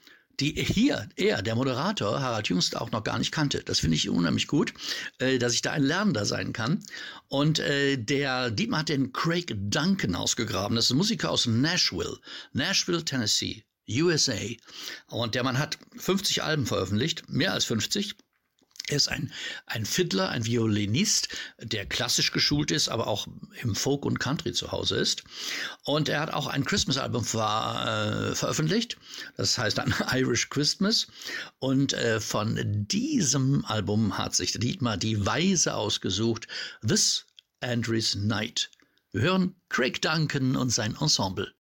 die 0.41 0.53
hier 0.53 1.09
er, 1.17 1.43
der 1.43 1.55
Moderator, 1.55 2.21
Harald 2.21 2.49
Jüngst, 2.49 2.77
auch 2.77 2.91
noch 2.91 3.05
gar 3.05 3.19
nicht 3.19 3.33
kannte. 3.33 3.63
Das 3.65 3.79
finde 3.79 3.97
ich 3.97 4.09
unheimlich 4.09 4.47
gut, 4.47 4.75
äh, 5.19 5.39
dass 5.39 5.55
ich 5.55 5.63
da 5.63 5.73
ein 5.73 5.83
Lernender 5.83 6.25
sein 6.25 6.53
kann. 6.53 6.85
Und 7.29 7.59
äh, 7.59 7.97
der 7.97 8.51
Dietmar 8.51 8.81
hat 8.81 8.89
den 8.89 9.13
Craig 9.13 9.55
Duncan 9.57 10.15
ausgegraben. 10.15 10.77
Das 10.77 10.87
ist 10.87 10.91
ein 10.91 10.99
Musiker 10.99 11.31
aus 11.31 11.47
Nashville, 11.47 12.19
Nashville, 12.53 13.05
Tennessee, 13.05 13.65
USA. 13.89 14.37
Und 15.09 15.35
der 15.35 15.45
Mann 15.45 15.59
hat 15.59 15.79
50 15.97 16.43
Alben 16.43 16.67
veröffentlicht, 16.67 17.29
mehr 17.29 17.53
als 17.53 17.65
50. 17.65 18.17
Er 18.89 18.97
ist 18.97 19.09
ein, 19.09 19.33
ein 19.67 19.85
Fiddler, 19.85 20.29
ein 20.29 20.47
Violinist, 20.47 21.29
der 21.59 21.87
klassisch 21.87 22.31
geschult 22.31 22.71
ist, 22.71 22.89
aber 22.89 23.09
auch 23.09 23.27
im 23.61 23.75
Folk 23.75 24.05
und 24.05 24.21
Country 24.21 24.53
zu 24.53 24.71
Hause 24.71 24.97
ist. 24.97 25.25
Und 25.85 26.09
er 26.09 26.21
hat 26.21 26.33
auch 26.33 26.47
ein 26.47 26.65
Christmas-Album 26.65 27.25
ver, 27.25 28.31
äh, 28.31 28.35
veröffentlicht. 28.37 28.97
Das 29.37 29.59
heißt 29.59 29.81
ein 29.81 29.93
Irish 30.15 30.51
Christmas. 30.51 31.09
Und 31.59 31.95
äh, 31.95 32.21
von 32.21 32.59
diesem 32.87 33.65
Album 33.65 34.17
hat 34.19 34.37
sich 34.37 34.53
Dietmar 34.53 34.97
die 34.97 35.27
Weise 35.27 35.75
ausgesucht. 35.75 36.47
This 36.87 37.27
Andrew's 37.61 38.15
Night. 38.15 38.71
Wir 39.11 39.23
hören 39.23 39.57
Craig 39.69 40.01
Duncan 40.01 40.55
und 40.55 40.71
sein 40.71 40.97
Ensemble. 41.01 41.53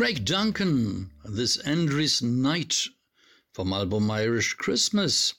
Craig 0.00 0.24
Duncan, 0.24 1.10
This 1.26 1.58
Andrews 1.58 2.22
Night 2.22 2.88
vom 3.52 3.74
Album 3.74 4.08
Irish 4.08 4.56
Christmas. 4.56 5.34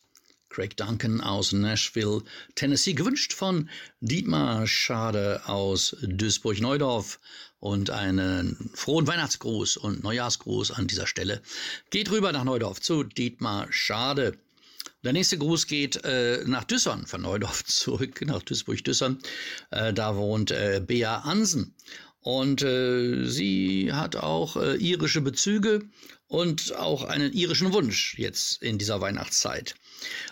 Craig 0.49 0.77
Duncan 0.77 1.19
aus 1.19 1.51
Nashville, 1.51 2.21
Tennessee, 2.53 2.93
gewünscht 2.93 3.33
von 3.33 3.71
Dietmar 4.01 4.67
Schade 4.67 5.41
aus 5.47 5.95
Duisburg-Neudorf. 6.03 7.19
Und 7.59 7.89
einen 7.89 8.69
frohen 8.75 9.07
Weihnachtsgruß 9.07 9.77
und 9.77 10.03
Neujahrsgruß 10.03 10.69
an 10.69 10.85
dieser 10.85 11.07
Stelle. 11.07 11.41
Geht 11.89 12.11
rüber 12.11 12.31
nach 12.31 12.43
Neudorf 12.43 12.79
zu 12.81 13.03
Dietmar 13.03 13.65
Schade. 13.71 14.37
Der 15.03 15.13
nächste 15.13 15.39
Gruß 15.39 15.65
geht 15.65 16.05
äh, 16.05 16.43
nach 16.45 16.65
Düssern, 16.65 17.07
von 17.07 17.23
Neudorf 17.23 17.65
zurück, 17.65 18.21
nach 18.27 18.43
Duisburg-Düssern. 18.43 19.17
Äh, 19.71 19.91
da 19.91 20.15
wohnt 20.15 20.51
äh, 20.51 20.83
Bea 20.85 21.21
Ansen. 21.21 21.73
Und 22.21 22.61
äh, 22.61 23.25
sie 23.25 23.91
hat 23.91 24.15
auch 24.15 24.55
äh, 24.55 24.75
irische 24.75 25.21
Bezüge 25.21 25.89
und 26.27 26.75
auch 26.75 27.03
einen 27.03 27.33
irischen 27.33 27.73
Wunsch 27.73 28.15
jetzt 28.17 28.61
in 28.61 28.77
dieser 28.77 29.01
Weihnachtszeit. 29.01 29.75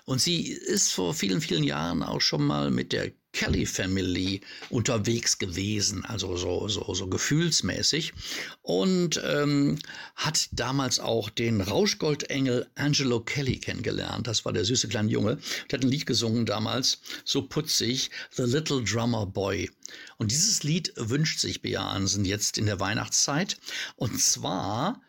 Und 0.06 0.22
sie 0.22 0.48
ist 0.52 0.92
vor 0.92 1.14
vielen, 1.14 1.42
vielen 1.42 1.64
Jahren 1.64 2.04
auch 2.04 2.22
schon 2.22 2.46
mal 2.46 2.70
mit 2.70 2.94
der 2.94 3.12
Kelly 3.32 3.66
Family 3.66 4.42
unterwegs 4.70 5.38
gewesen, 5.38 6.04
also 6.06 6.36
so, 6.36 6.68
so, 6.68 6.94
so 6.94 7.08
gefühlsmäßig. 7.08 8.14
Und 8.62 9.22
ähm, 9.24 9.78
hat 10.16 10.50
damals 10.52 11.00
auch 11.00 11.30
den 11.30 11.62
Rauschgoldengel 11.62 12.68
Angelo 12.76 13.20
Kelly 13.22 13.60
kennengelernt. 13.60 14.28
Das 14.28 14.46
war 14.46 14.54
der 14.54 14.66
süße 14.66 14.88
kleine 14.88 15.12
Junge. 15.12 15.38
Der 15.70 15.78
hat 15.78 15.86
ein 15.86 15.92
Lied 15.92 16.06
gesungen 16.06 16.46
damals, 16.46 17.02
so 17.24 17.44
putzig, 17.44 18.10
The 18.32 18.44
Little 18.44 18.84
Drummer 18.84 19.26
Boy. 19.26 19.70
Und 20.18 20.32
dieses 20.32 20.64
Lied 20.64 20.94
wünscht 20.96 21.40
sich 21.40 21.62
Bea 21.62 21.88
Ansen 21.88 22.26
jetzt 22.26 22.58
in 22.58 22.66
der 22.66 22.80
Weihnachtszeit. 22.80 23.58
Und 23.96 24.20
zwar 24.22 25.02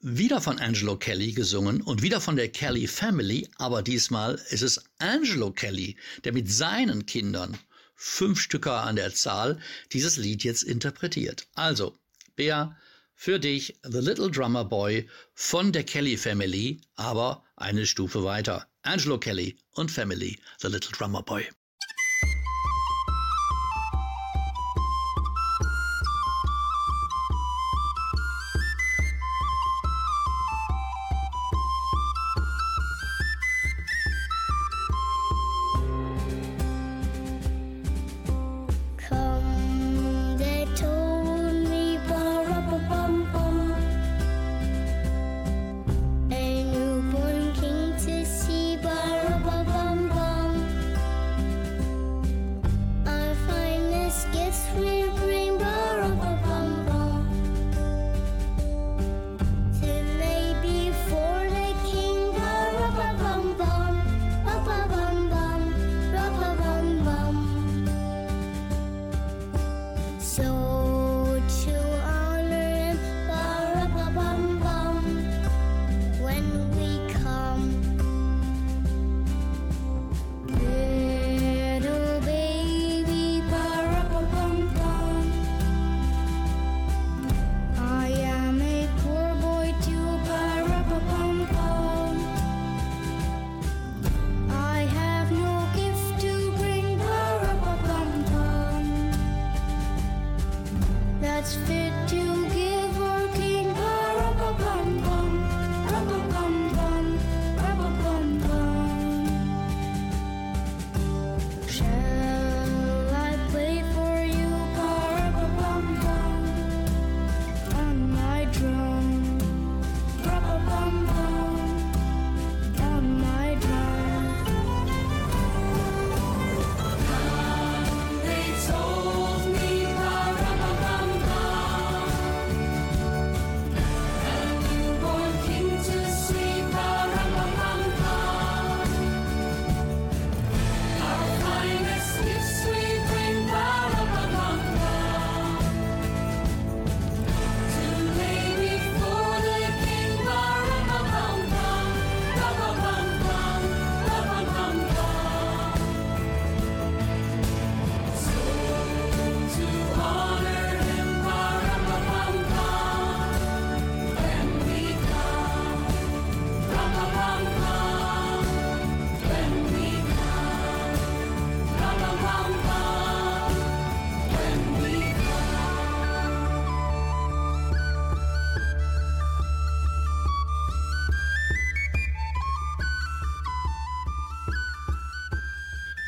wieder 0.00 0.40
von 0.40 0.58
Angelo 0.58 0.96
Kelly 0.96 1.32
gesungen 1.32 1.80
und 1.82 2.02
wieder 2.02 2.20
von 2.20 2.36
der 2.36 2.48
Kelly 2.48 2.86
Family, 2.86 3.48
aber 3.56 3.82
diesmal 3.82 4.40
ist 4.50 4.62
es 4.62 4.84
Angelo 4.98 5.50
Kelly, 5.50 5.96
der 6.24 6.32
mit 6.32 6.50
seinen 6.50 7.06
Kindern, 7.06 7.58
fünf 7.94 8.40
Stücker 8.40 8.82
an 8.82 8.96
der 8.96 9.12
Zahl, 9.14 9.58
dieses 9.92 10.16
Lied 10.16 10.44
jetzt 10.44 10.62
interpretiert. 10.62 11.48
Also, 11.54 11.98
Bea, 12.36 12.76
für 13.14 13.40
dich 13.40 13.76
The 13.82 13.98
Little 13.98 14.30
Drummer 14.30 14.64
Boy 14.64 15.08
von 15.34 15.72
der 15.72 15.84
Kelly 15.84 16.16
Family, 16.16 16.80
aber 16.94 17.44
eine 17.56 17.84
Stufe 17.86 18.22
weiter. 18.22 18.68
Angelo 18.82 19.18
Kelly 19.18 19.58
und 19.72 19.90
Family, 19.90 20.38
The 20.60 20.68
Little 20.68 20.92
Drummer 20.92 21.22
Boy. 21.22 21.48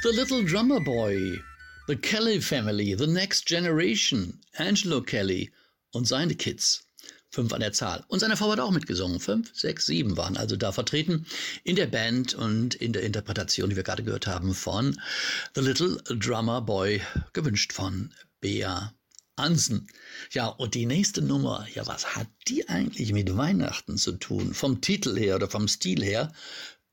The 0.02 0.12
Little 0.12 0.42
Drummer 0.42 0.80
Boy, 0.80 1.42
The 1.86 1.94
Kelly 1.94 2.40
Family, 2.40 2.94
The 2.94 3.06
Next 3.06 3.44
Generation, 3.44 4.40
Angelo 4.56 5.02
Kelly 5.02 5.50
und 5.92 6.08
seine 6.08 6.34
Kids. 6.34 6.84
Fünf 7.28 7.52
an 7.52 7.60
der 7.60 7.74
Zahl. 7.74 8.02
Und 8.08 8.20
seine 8.20 8.38
Frau 8.38 8.50
hat 8.50 8.60
auch 8.60 8.70
mitgesungen. 8.70 9.20
Fünf, 9.20 9.54
sechs, 9.54 9.84
sieben 9.84 10.16
waren 10.16 10.38
also 10.38 10.56
da 10.56 10.72
vertreten 10.72 11.26
in 11.64 11.76
der 11.76 11.86
Band 11.86 12.32
und 12.32 12.74
in 12.76 12.94
der 12.94 13.02
Interpretation, 13.02 13.68
die 13.68 13.76
wir 13.76 13.82
gerade 13.82 14.02
gehört 14.02 14.26
haben, 14.26 14.54
von 14.54 14.98
The 15.54 15.60
Little 15.60 16.02
Drummer 16.18 16.62
Boy, 16.62 17.02
gewünscht 17.34 17.74
von 17.74 18.14
Bea 18.40 18.94
Hansen. 19.38 19.86
Ja, 20.32 20.46
und 20.46 20.74
die 20.74 20.86
nächste 20.86 21.20
Nummer, 21.20 21.66
ja, 21.74 21.86
was 21.86 22.16
hat 22.16 22.28
die 22.48 22.66
eigentlich 22.70 23.12
mit 23.12 23.36
Weihnachten 23.36 23.98
zu 23.98 24.12
tun? 24.12 24.54
Vom 24.54 24.80
Titel 24.80 25.14
her 25.18 25.36
oder 25.36 25.50
vom 25.50 25.68
Stil 25.68 26.02
her? 26.02 26.32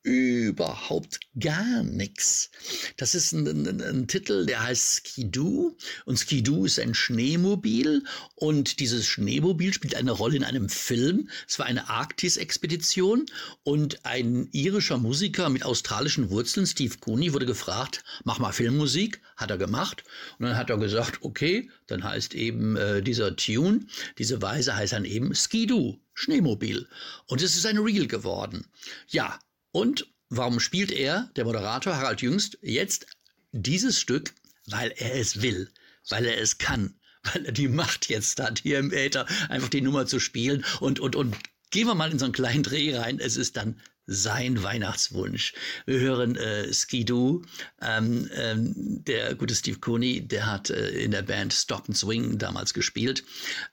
Überhaupt 0.07 1.19
gar 1.37 1.83
nichts. 1.83 2.49
Das 2.95 3.13
ist 3.13 3.33
ein, 3.33 3.45
ein, 3.45 3.81
ein, 3.81 4.07
Titel, 4.07 4.45
der 4.45 4.63
heißt 4.63 5.07
Skidoo 5.07 5.75
und 6.05 6.17
Skidoo 6.17 6.63
ist 6.63 6.79
ein 6.79 6.93
Schneemobil 6.93 8.05
und 8.35 8.79
dieses 8.79 9.05
Schneemobil 9.05 9.73
spielt 9.73 9.95
eine 9.95 10.11
Rolle 10.11 10.37
in 10.37 10.45
einem 10.45 10.69
Film. 10.69 11.29
Es 11.45 11.59
war 11.59 11.65
eine 11.65 11.89
Arktis-Expedition 11.89 13.25
und 13.63 14.05
ein 14.05 14.47
irischer 14.53 14.97
Musiker 14.97 15.49
mit 15.49 15.65
australischen 15.65 16.29
Wurzeln, 16.29 16.65
Steve 16.65 16.95
Cooney, 17.01 17.33
wurde 17.33 17.45
gefragt, 17.45 18.05
mach 18.23 18.39
mal 18.39 18.53
Filmmusik, 18.53 19.21
hat 19.35 19.51
er 19.51 19.57
gemacht 19.57 20.05
und 20.39 20.45
dann 20.45 20.55
hat 20.55 20.69
er 20.69 20.77
gesagt, 20.77 21.17
okay, 21.21 21.69
dann 21.87 22.05
heißt 22.05 22.33
eben 22.33 22.77
äh, 22.77 23.01
dieser 23.01 23.35
Tune, 23.35 23.81
diese 24.17 24.41
Weise 24.41 24.73
heißt 24.73 24.93
dann 24.93 25.03
eben 25.03 25.35
Skidoo, 25.35 25.99
Schneemobil 26.13 26.87
und 27.25 27.41
es 27.41 27.57
ist 27.57 27.65
ein 27.65 27.77
Reel 27.77 28.07
geworden. 28.07 28.67
Ja, 29.09 29.37
und 29.77 30.07
warum 30.29 30.59
spielt 30.59 30.91
er, 30.91 31.29
der 31.35 31.45
Moderator 31.45 31.97
Harald 31.97 32.23
Jüngst, 32.23 32.57
jetzt 32.63 33.05
dieses 33.51 33.99
Stück? 33.99 34.33
Weil 34.65 34.91
er 34.97 35.13
es 35.13 35.43
will, 35.43 35.69
weil 36.09 36.25
er 36.25 36.41
es 36.41 36.57
kann, 36.57 36.95
weil 37.21 37.45
er 37.45 37.51
die 37.51 37.67
Macht 37.67 38.09
jetzt 38.09 38.41
hat, 38.41 38.57
hier 38.57 38.79
im 38.79 38.91
Äther 38.91 39.27
einfach 39.49 39.69
die 39.69 39.81
Nummer 39.81 40.07
zu 40.07 40.19
spielen. 40.19 40.65
Und, 40.79 40.99
und, 40.99 41.15
und 41.15 41.35
gehen 41.69 41.85
wir 41.85 41.93
mal 41.93 42.11
in 42.11 42.17
so 42.17 42.25
einen 42.25 42.33
kleinen 42.33 42.63
Dreh 42.63 42.97
rein. 42.97 43.19
Es 43.19 43.37
ist 43.37 43.55
dann 43.55 43.79
sein 44.07 44.63
Weihnachtswunsch. 44.63 45.53
Wir 45.85 45.99
hören 45.99 46.37
äh, 46.37 46.73
Skidoo. 46.73 47.43
Ähm, 47.79 48.29
ähm, 48.33 48.73
der 49.03 49.35
gute 49.35 49.53
Steve 49.53 49.79
Cooney, 49.79 50.27
der 50.27 50.47
hat 50.47 50.69
äh, 50.71 50.89
in 50.89 51.11
der 51.11 51.21
Band 51.21 51.53
Stockton 51.53 51.93
Swing 51.93 52.39
damals 52.39 52.73
gespielt. 52.73 53.23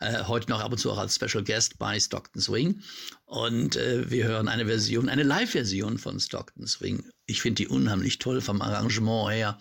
Äh, 0.00 0.24
heute 0.24 0.50
noch 0.50 0.60
ab 0.60 0.72
und 0.72 0.78
zu 0.78 0.90
auch 0.90 0.98
als 0.98 1.14
Special 1.14 1.44
Guest 1.44 1.78
bei 1.78 1.98
Stockton 1.98 2.42
Swing. 2.42 2.82
Und 3.26 3.76
äh, 3.76 4.10
wir 4.10 4.26
hören 4.26 4.48
eine 4.48 4.66
Version, 4.66 5.08
eine 5.08 5.22
Live-Version 5.22 5.98
von 5.98 6.20
Stockton 6.20 6.66
Swing. 6.66 7.04
Ich 7.26 7.40
finde 7.40 7.62
die 7.62 7.68
unheimlich 7.68 8.18
toll 8.18 8.42
vom 8.42 8.60
Arrangement 8.60 9.32
her 9.32 9.58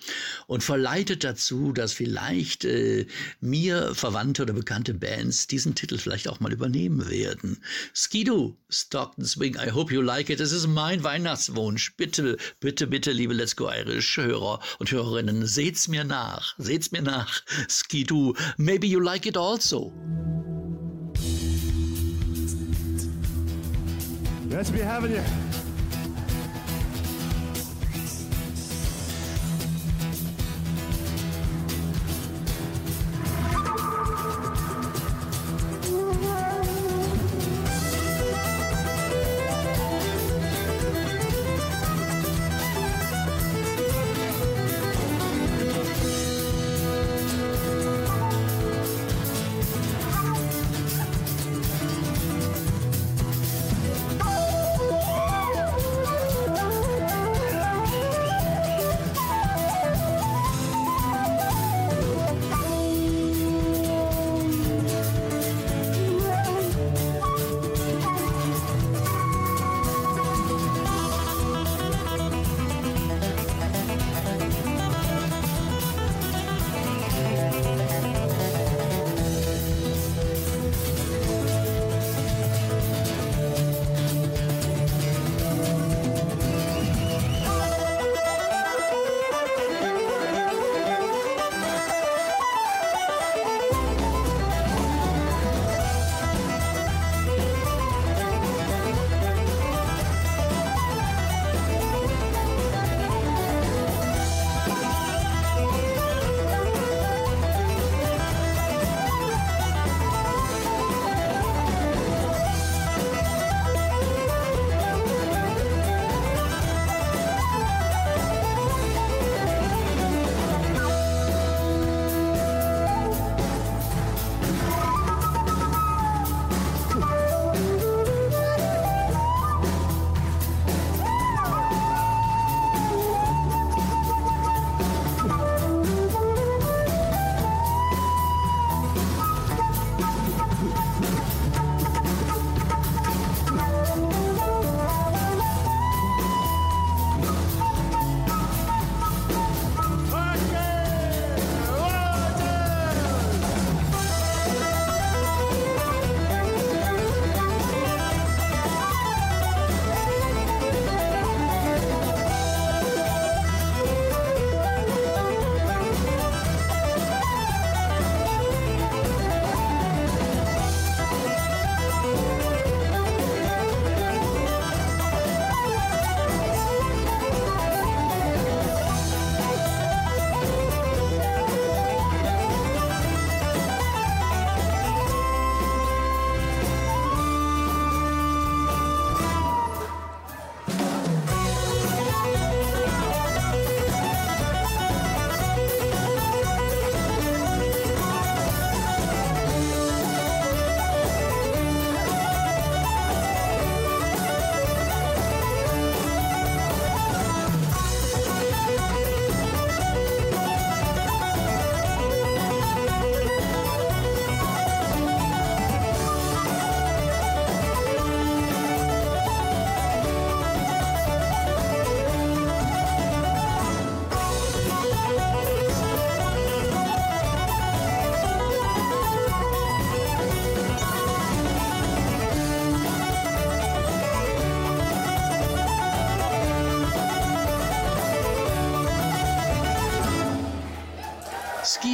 und 0.48 0.64
verleitet 0.64 1.24
dazu, 1.24 1.72
dass 1.72 1.94
vielleicht 1.94 2.66
äh, 2.66 3.08
mir 3.40 3.96
verwandte 3.96 4.42
oder 4.42 4.54
bekannte 4.54 4.94
Bands 4.94 5.48
diesen 5.48 5.76
Titel 5.76 5.98
vielleicht 5.98 6.28
auch 6.28 6.42
mal 6.42 6.52
übernehmen 6.52 7.10
werden. 7.10 7.64
Skido, 7.96 8.58
Stockton 8.70 9.24
Swing, 9.24 9.56
I 9.56 9.72
hope 9.72 9.94
you 9.94 10.02
like 10.02 10.30
it. 10.30 10.42
Es 10.42 10.52
ist 10.52 10.68
mein 10.68 11.04
Weihnachtswunsch. 11.06 11.96
Bitte, 11.96 12.38
bitte, 12.60 12.86
bitte, 12.86 13.14
liebe 13.14 13.34
Let's 13.34 13.56
Go 13.56 13.70
Irish 13.70 14.18
Hörer 14.18 14.60
und 14.80 14.92
Hörerinnen, 14.92 15.46
seht's 15.46 15.88
mir 15.88 16.04
nach. 16.04 16.54
Seht's 16.58 16.92
mir 16.92 17.02
nach. 17.02 17.42
Skido, 17.70 18.36
maybe 18.58 18.88
you 18.88 19.00
like 19.00 19.26
it 19.26 19.38
also. 19.38 19.94
Let's 24.54 24.70
be 24.70 24.82
having 24.82 25.14
you. 25.14 25.63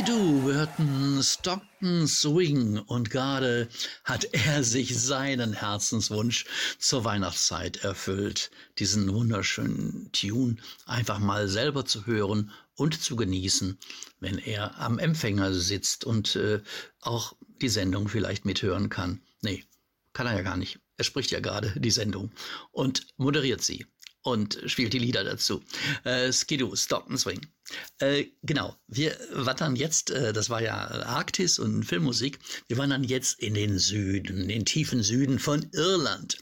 Skidoo, 0.09 0.47
wir 0.47 0.53
hörten 0.55 1.21
Stockton 1.21 2.07
Swing 2.07 2.79
und 2.79 3.11
gerade 3.11 3.69
hat 4.03 4.25
er 4.31 4.63
sich 4.63 4.99
seinen 4.99 5.53
Herzenswunsch 5.53 6.45
zur 6.79 7.03
Weihnachtszeit 7.03 7.83
erfüllt, 7.83 8.49
diesen 8.79 9.13
wunderschönen 9.13 10.09
Tune 10.11 10.55
einfach 10.87 11.19
mal 11.19 11.47
selber 11.47 11.85
zu 11.85 12.07
hören 12.07 12.49
und 12.73 12.99
zu 12.99 13.15
genießen, 13.17 13.77
wenn 14.19 14.39
er 14.39 14.79
am 14.79 14.97
Empfänger 14.97 15.53
sitzt 15.53 16.05
und 16.05 16.35
äh, 16.35 16.61
auch 17.01 17.35
die 17.61 17.69
Sendung 17.69 18.07
vielleicht 18.07 18.45
mithören 18.45 18.89
kann. 18.89 19.21
Nee, 19.41 19.63
kann 20.13 20.25
er 20.25 20.37
ja 20.37 20.41
gar 20.41 20.57
nicht. 20.57 20.79
Er 20.97 21.03
spricht 21.03 21.29
ja 21.29 21.39
gerade 21.39 21.71
die 21.79 21.91
Sendung 21.91 22.31
und 22.71 23.05
moderiert 23.17 23.61
sie 23.61 23.85
und 24.21 24.59
spielt 24.65 24.93
die 24.93 24.99
Lieder 24.99 25.23
dazu. 25.23 25.61
Äh, 26.03 26.31
Skidoo, 26.31 26.75
Stockton 26.75 27.17
Swing. 27.17 27.41
Äh, 27.99 28.25
genau, 28.43 28.75
wir 28.87 29.15
wandern 29.31 29.75
jetzt, 29.75 30.09
äh, 30.11 30.33
das 30.33 30.49
war 30.49 30.61
ja 30.61 30.75
Arktis 30.75 31.59
und 31.59 31.83
Filmmusik, 31.83 32.39
wir 32.67 32.77
wandern 32.77 33.03
jetzt 33.03 33.39
in 33.39 33.53
den 33.53 33.77
Süden, 33.77 34.47
den 34.47 34.65
tiefen 34.65 35.03
Süden 35.03 35.39
von 35.39 35.69
Irland. 35.73 36.37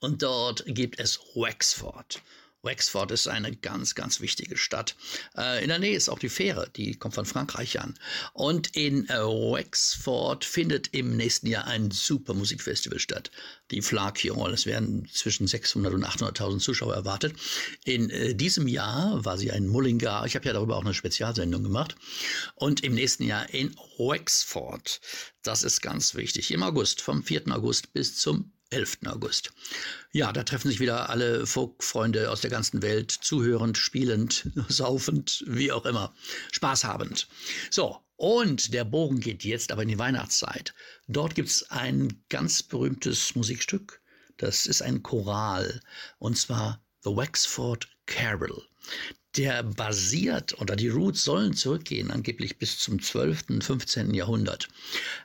Und 0.00 0.22
dort 0.22 0.64
gibt 0.66 0.98
es 0.98 1.20
Wexford. 1.34 2.20
Wexford 2.62 3.10
ist 3.10 3.26
eine 3.26 3.54
ganz, 3.56 3.94
ganz 3.94 4.20
wichtige 4.20 4.56
Stadt. 4.56 4.94
Äh, 5.36 5.62
in 5.62 5.68
der 5.68 5.78
Nähe 5.78 5.96
ist 5.96 6.08
auch 6.08 6.18
die 6.18 6.28
Fähre, 6.28 6.70
die 6.76 6.94
kommt 6.94 7.14
von 7.14 7.26
Frankreich 7.26 7.80
an. 7.80 7.94
Und 8.32 8.76
in 8.76 9.08
äh, 9.08 9.18
Wexford 9.18 10.44
findet 10.44 10.88
im 10.88 11.16
nächsten 11.16 11.48
Jahr 11.48 11.66
ein 11.66 11.90
super 11.90 12.34
Musikfestival 12.34 12.98
statt. 12.98 13.30
Die 13.70 13.82
Flakion. 13.82 14.52
Es 14.52 14.66
werden 14.66 15.08
zwischen 15.12 15.46
600 15.46 15.92
und 15.92 16.04
800.000 16.04 16.60
Zuschauer 16.60 16.94
erwartet. 16.94 17.34
In 17.84 18.10
äh, 18.10 18.34
diesem 18.34 18.68
Jahr 18.68 19.24
war 19.24 19.38
sie 19.38 19.50
ein 19.50 19.66
Mullingar. 19.66 20.26
Ich 20.26 20.36
habe 20.36 20.46
ja 20.46 20.52
darüber 20.52 20.76
auch 20.76 20.84
eine 20.84 20.94
Spezialsendung 20.94 21.62
gemacht. 21.64 21.96
Und 22.54 22.84
im 22.84 22.94
nächsten 22.94 23.24
Jahr 23.24 23.52
in 23.52 23.74
Wexford. 23.98 25.00
Das 25.42 25.64
ist 25.64 25.80
ganz 25.80 26.14
wichtig. 26.14 26.52
Im 26.52 26.62
August, 26.62 27.00
vom 27.00 27.24
4. 27.24 27.48
August 27.48 27.92
bis 27.92 28.16
zum 28.16 28.52
11. 28.72 28.98
August. 29.06 29.52
Ja, 30.12 30.32
da 30.32 30.42
treffen 30.42 30.68
sich 30.68 30.80
wieder 30.80 31.10
alle 31.10 31.46
Folkfreunde 31.46 32.30
aus 32.30 32.40
der 32.40 32.50
ganzen 32.50 32.82
Welt, 32.82 33.10
zuhörend, 33.10 33.78
spielend, 33.78 34.50
saufend, 34.68 35.44
wie 35.46 35.72
auch 35.72 35.84
immer, 35.86 36.14
spaßhabend. 36.52 37.28
So, 37.70 37.98
und 38.16 38.72
der 38.72 38.84
Bogen 38.84 39.20
geht 39.20 39.44
jetzt 39.44 39.72
aber 39.72 39.82
in 39.82 39.88
die 39.88 39.98
Weihnachtszeit. 39.98 40.74
Dort 41.08 41.34
gibt 41.34 41.48
es 41.48 41.70
ein 41.70 42.22
ganz 42.28 42.62
berühmtes 42.62 43.34
Musikstück. 43.34 44.00
Das 44.36 44.66
ist 44.66 44.82
ein 44.82 45.02
Choral, 45.02 45.80
und 46.18 46.38
zwar 46.38 46.80
The 47.02 47.10
Wexford 47.10 47.88
Carol. 48.06 48.62
Der 49.36 49.62
basiert, 49.62 50.60
oder 50.60 50.76
die 50.76 50.88
Roots 50.88 51.24
sollen 51.24 51.54
zurückgehen, 51.54 52.10
angeblich 52.10 52.58
bis 52.58 52.78
zum 52.78 53.00
12., 53.02 53.60
15. 53.60 54.12
Jahrhundert. 54.14 54.68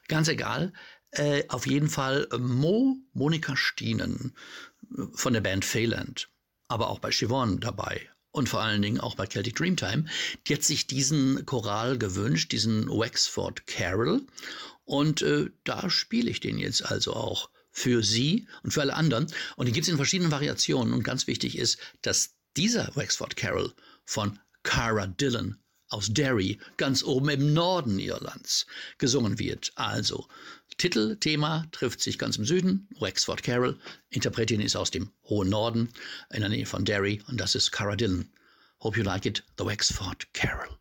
Ganz 0.08 0.28
egal, 0.28 0.72
äh, 1.12 1.44
auf 1.50 1.68
jeden 1.68 1.90
Fall 1.90 2.28
Mo, 2.38 2.98
Monika 3.14 3.56
Stienen 3.56 4.36
äh, 4.98 5.04
von 5.14 5.34
der 5.34 5.42
Band 5.42 5.66
Phaland, 5.66 6.30
aber 6.68 6.90
auch 6.90 7.00
bei 7.00 7.12
Siobhan 7.12 7.60
dabei 7.60 8.10
und 8.38 8.50
vor 8.50 8.62
allen 8.62 8.82
Dingen 8.82 9.00
auch 9.00 9.16
bei 9.16 9.26
Celtic 9.26 9.56
Dreamtime. 9.56 10.06
Die 10.46 10.54
hat 10.54 10.64
sich 10.64 10.88
diesen 10.88 11.46
Choral 11.46 11.98
gewünscht, 11.98 12.52
diesen 12.52 12.88
Wexford 12.88 13.66
Carol. 13.68 14.26
Und 14.86 15.22
äh, 15.22 15.50
da 15.64 15.90
spiele 15.90 16.30
ich 16.30 16.40
den 16.40 16.58
jetzt 16.58 16.86
also 16.86 17.14
auch 17.14 17.50
für 17.72 18.04
Sie 18.04 18.48
und 18.64 18.72
für 18.72 18.82
alle 18.82 18.94
anderen. 18.94 19.28
Und 19.56 19.66
den 19.66 19.74
gibt 19.74 19.86
es 19.86 19.92
in 19.92 19.98
verschiedenen 19.98 20.32
Variationen. 20.32 20.94
Und 20.94 21.04
ganz 21.04 21.28
wichtig 21.28 21.58
ist, 21.58 21.80
dass 22.02 22.36
dieser 22.56 22.96
Wexford 22.96 23.36
Carol 23.36 23.74
von 24.06 24.40
Cara 24.64 25.08
Dillon 25.08 25.58
aus 25.90 26.08
Derry, 26.12 26.60
ganz 26.78 27.04
oben 27.04 27.30
im 27.30 27.54
Norden 27.54 28.00
Irlands, 28.00 28.66
gesungen 28.98 29.40
wird. 29.40 29.72
Also 29.76 30.28
Titel, 30.78 31.16
Thema 31.16 31.66
trifft 31.72 32.02
sich 32.02 32.20
ganz 32.20 32.38
im 32.38 32.46
Süden, 32.46 32.88
Wexford 33.00 33.42
Carol. 33.44 33.80
Interpretin 34.10 34.62
ist 34.62 34.76
aus 34.76 34.92
dem 34.92 35.12
hohen 35.24 35.50
Norden, 35.50 35.90
in 36.32 36.42
der 36.42 36.50
Nähe 36.50 36.66
von 36.66 36.86
Derry, 36.86 37.22
und 37.28 37.40
das 37.40 37.56
ist 37.56 37.72
Cara 37.72 37.96
Dillon. 37.96 38.30
Hope 38.82 38.98
you 38.98 39.04
like 39.04 39.26
it, 39.26 39.44
the 39.58 39.66
Wexford 39.66 40.32
Carol. 40.34 40.78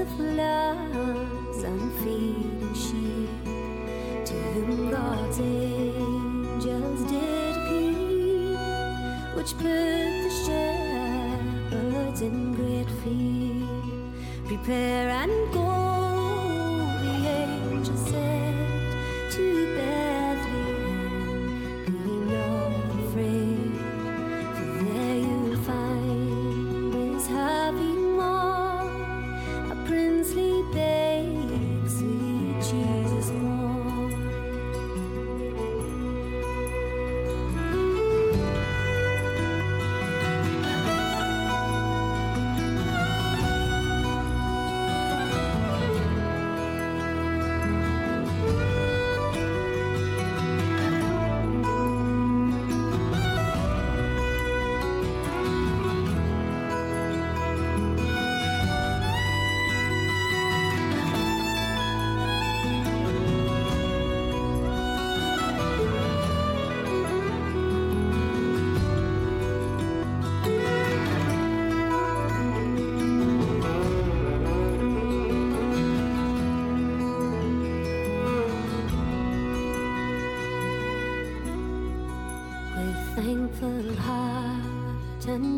Of 0.00 0.18
lambs 0.18 0.59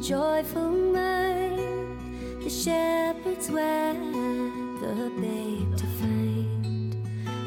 joyful 0.03 0.69
mind. 0.69 2.43
The 2.43 2.51
shepherds 2.51 3.49
went 3.49 4.81
the 4.81 5.13
babe 5.21 5.77
to 5.77 5.87
find. 6.01 6.97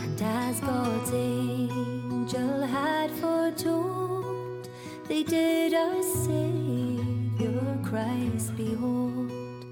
And 0.01 0.21
as 0.21 0.61
God's 0.61 1.11
angel 1.13 2.61
had 2.61 3.11
foretold, 3.11 4.69
they 5.09 5.23
did 5.23 5.73
our 5.73 6.01
Savior 6.01 7.77
Christ 7.83 8.55
behold. 8.55 9.65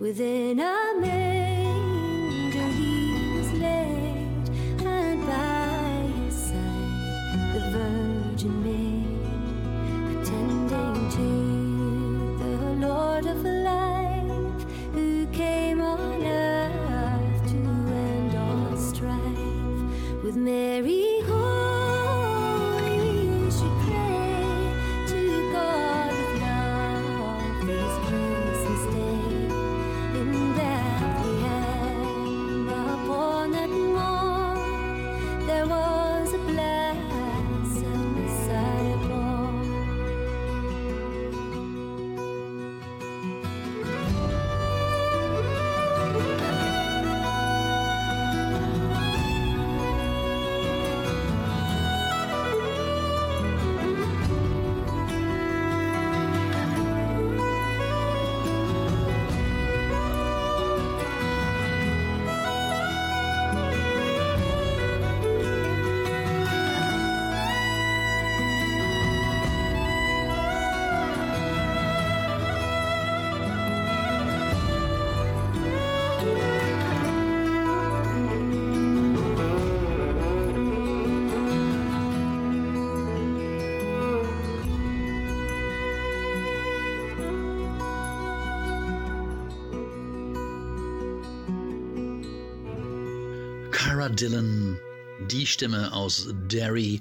Within 0.00 0.58
a 0.58 0.94
manger 1.00 1.33
Cara 94.04 94.14
Dillon, 94.14 94.78
die 95.30 95.46
Stimme 95.46 95.90
aus 95.94 96.28
Derry, 96.50 97.00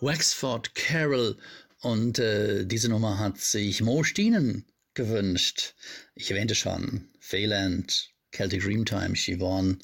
Wexford 0.00 0.74
Carol. 0.74 1.36
Und 1.82 2.18
äh, 2.18 2.64
diese 2.64 2.88
Nummer 2.88 3.18
hat 3.18 3.36
sich 3.36 3.82
Mo 3.82 4.02
Stienen 4.02 4.64
gewünscht. 4.94 5.74
Ich 6.14 6.30
erwähnte 6.30 6.54
schon, 6.54 7.06
Feyland, 7.20 8.14
Celtic 8.34 8.62
Dreamtime, 8.62 9.14
Siobhan 9.14 9.78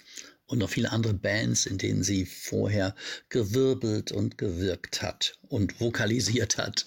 und 0.46 0.58
noch 0.58 0.70
viele 0.70 0.90
andere 0.90 1.12
Bands, 1.12 1.66
in 1.66 1.76
denen 1.76 2.02
sie 2.02 2.24
vorher 2.24 2.94
gewirbelt 3.28 4.10
und 4.10 4.38
gewirkt 4.38 5.02
hat 5.02 5.38
und 5.54 5.80
vokalisiert 5.80 6.58
hat. 6.58 6.84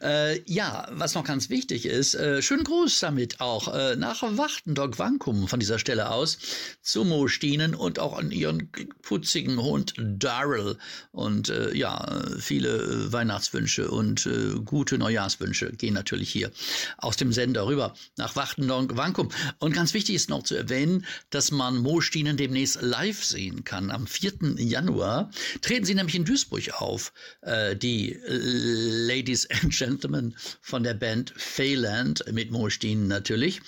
Äh, 0.00 0.40
ja, 0.50 0.88
was 0.92 1.14
noch 1.14 1.24
ganz 1.24 1.50
wichtig 1.50 1.84
ist, 1.84 2.14
äh, 2.14 2.40
schönen 2.40 2.64
Gruß 2.64 3.00
damit 3.00 3.40
auch 3.40 3.74
äh, 3.74 3.96
nach 3.96 4.22
Wachtendorf 4.22 4.98
Wankum 4.98 5.46
von 5.46 5.60
dieser 5.60 5.78
Stelle 5.78 6.10
aus 6.10 6.38
zu 6.80 7.04
Mo 7.04 7.28
Stienen 7.28 7.74
und 7.74 7.98
auch 7.98 8.16
an 8.16 8.30
ihren 8.30 8.70
putzigen 9.02 9.62
Hund 9.62 9.92
Daryl 9.98 10.78
und 11.12 11.50
äh, 11.50 11.76
ja, 11.76 12.22
viele 12.38 13.12
Weihnachtswünsche 13.12 13.90
und 13.90 14.24
äh, 14.24 14.54
gute 14.64 14.96
Neujahrswünsche 14.96 15.72
gehen 15.72 15.92
natürlich 15.92 16.30
hier 16.30 16.50
aus 16.96 17.18
dem 17.18 17.32
Sender 17.32 17.66
rüber 17.66 17.94
nach 18.16 18.36
Wachtendorf 18.36 18.86
Wankum. 18.90 19.28
Und 19.58 19.74
ganz 19.74 19.92
wichtig 19.92 20.14
ist 20.14 20.30
noch 20.30 20.44
zu 20.44 20.54
erwähnen, 20.54 21.04
dass 21.28 21.50
man 21.50 21.76
Mo 21.76 22.00
Stienen 22.00 22.38
demnächst 22.38 22.80
live 22.80 23.22
sehen 23.22 23.64
kann. 23.64 23.90
Am 23.90 24.06
4. 24.06 24.56
Januar 24.56 25.30
treten 25.60 25.84
sie 25.84 25.94
nämlich 25.94 26.14
in 26.14 26.24
Duisburg 26.24 26.80
auf. 26.80 27.12
Äh, 27.42 27.76
die 27.98 28.18
Ladies 28.26 29.48
and 29.50 29.72
Gentlemen 29.76 30.36
von 30.60 30.82
der 30.82 30.94
Band 30.94 31.32
Feyland 31.36 32.24
mit 32.32 32.50
Mo 32.50 32.70
Stienen 32.70 33.08
natürlich. 33.08 33.60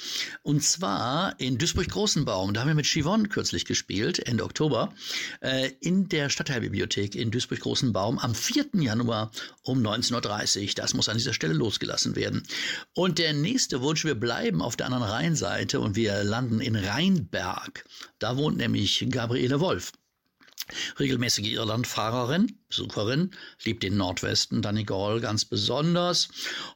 Und 0.43 0.63
zwar 0.63 1.39
in 1.41 1.59
Duisburg-Großenbaum. 1.59 2.55
Da 2.55 2.61
haben 2.61 2.69
wir 2.69 2.75
mit 2.75 2.87
Chivon 2.87 3.29
kürzlich 3.29 3.65
gespielt, 3.65 4.21
Ende 4.21 4.45
Oktober, 4.45 4.95
äh, 5.41 5.71
in 5.81 6.09
der 6.09 6.31
Stadtteilbibliothek 6.31 7.17
in 7.17 7.31
Duisburg-Großenbaum 7.31 8.19
am 8.19 8.35
4. 8.35 8.67
Januar 8.75 9.33
um 9.63 9.85
19.30 9.85 10.63
Uhr. 10.63 10.75
Das 10.77 10.95
muss 10.95 11.09
an 11.09 11.17
dieser 11.17 11.35
Stelle 11.35 11.55
losgelassen 11.55 12.15
werden. 12.15 12.45
Und 12.95 13.19
der 13.19 13.33
nächste 13.33 13.81
Wunsch, 13.81 14.05
wir 14.05 14.15
bleiben 14.15 14.63
auf 14.63 14.77
der 14.77 14.87
anderen 14.87 15.05
Rheinseite 15.05 15.81
und 15.81 15.97
wir 15.97 16.23
landen 16.23 16.61
in 16.61 16.77
Rheinberg. 16.77 17.85
Da 18.21 18.37
wohnt 18.37 18.59
nämlich 18.59 19.05
Gabriele 19.11 19.61
Wolf. 19.61 19.93
Regelmäßige 20.99 21.53
Irlandfahrerin, 21.53 22.57
Besucherin, 22.69 23.31
liebt 23.65 23.83
den 23.83 23.97
Nordwesten, 23.97 24.63
Donegal 24.63 25.21
ganz 25.21 25.45
besonders. 25.45 26.29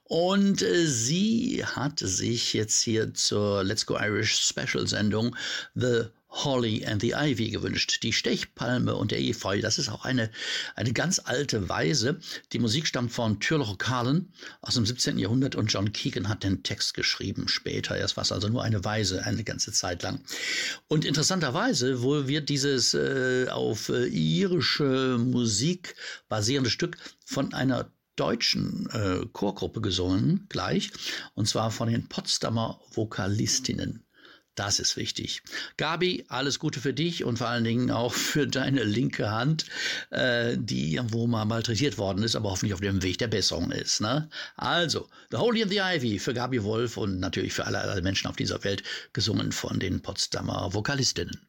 Und 0.04 0.62
äh, 0.62 0.86
sie 0.86 1.64
hat 1.64 2.00
sich 2.00 2.52
jetzt 2.54 2.82
hier 2.82 3.14
zur 3.14 3.62
Let's 3.64 3.86
Go 3.86 3.96
Irish 3.96 4.36
Special 4.36 4.86
Sendung 4.86 5.36
The 5.74 6.06
Holly 6.34 6.84
and 6.84 7.00
the 7.00 7.14
Ivy 7.14 7.50
gewünscht. 7.50 8.02
Die 8.02 8.12
Stechpalme 8.12 8.94
und 8.94 9.10
der 9.10 9.20
Efeu, 9.20 9.60
das 9.60 9.78
ist 9.78 9.88
auch 9.88 10.04
eine, 10.04 10.30
eine 10.74 10.92
ganz 10.92 11.20
alte 11.24 11.68
Weise. 11.68 12.20
Die 12.52 12.58
Musik 12.58 12.86
stammt 12.86 13.12
von 13.12 13.40
Turlough 13.40 13.78
Carlin 13.78 14.32
aus 14.60 14.74
dem 14.74 14.84
17. 14.84 15.18
Jahrhundert 15.18 15.54
und 15.54 15.72
John 15.72 15.92
Keegan 15.92 16.28
hat 16.28 16.42
den 16.42 16.62
Text 16.62 16.94
geschrieben 16.94 17.48
später. 17.48 17.96
Erst 17.96 18.16
war 18.16 18.22
es 18.22 18.32
also 18.32 18.48
nur 18.48 18.62
eine 18.62 18.84
Weise, 18.84 19.24
eine 19.24 19.44
ganze 19.44 19.72
Zeit 19.72 20.02
lang. 20.02 20.20
Und 20.88 21.04
interessanterweise 21.04 22.02
wo 22.02 22.26
wird 22.28 22.48
dieses 22.48 22.94
äh, 22.94 23.48
auf 23.50 23.88
äh, 23.88 24.06
irische 24.06 25.18
Musik 25.18 25.94
basierende 26.28 26.70
Stück 26.70 26.96
von 27.24 27.52
einer 27.54 27.90
deutschen 28.16 28.88
äh, 28.90 29.26
Chorgruppe 29.32 29.80
gesungen, 29.80 30.46
gleich, 30.48 30.90
und 31.34 31.48
zwar 31.48 31.70
von 31.70 31.88
den 31.88 32.08
Potsdamer 32.08 32.80
Vokalistinnen. 32.92 34.03
Das 34.54 34.78
ist 34.78 34.96
wichtig. 34.96 35.42
Gabi, 35.76 36.24
alles 36.28 36.60
Gute 36.60 36.80
für 36.80 36.94
dich 36.94 37.24
und 37.24 37.38
vor 37.38 37.48
allen 37.48 37.64
Dingen 37.64 37.90
auch 37.90 38.12
für 38.12 38.46
deine 38.46 38.84
linke 38.84 39.30
Hand, 39.30 39.66
äh, 40.10 40.56
die 40.56 40.94
irgendwo 40.94 41.26
mal 41.26 41.44
malträtiert 41.44 41.98
worden 41.98 42.22
ist, 42.22 42.36
aber 42.36 42.50
hoffentlich 42.50 42.74
auf 42.74 42.80
dem 42.80 43.02
Weg 43.02 43.18
der 43.18 43.26
Besserung 43.26 43.72
ist. 43.72 44.00
Ne? 44.00 44.28
Also, 44.56 45.08
The 45.30 45.38
Holy 45.38 45.62
and 45.62 45.72
the 45.72 45.80
Ivy 45.80 46.20
für 46.20 46.34
Gabi 46.34 46.62
Wolf 46.62 46.96
und 46.96 47.18
natürlich 47.18 47.52
für 47.52 47.66
alle, 47.66 47.80
alle 47.80 48.02
Menschen 48.02 48.28
auf 48.28 48.36
dieser 48.36 48.62
Welt, 48.62 48.84
gesungen 49.12 49.50
von 49.50 49.80
den 49.80 50.02
Potsdamer 50.02 50.72
Vokalistinnen. 50.72 51.40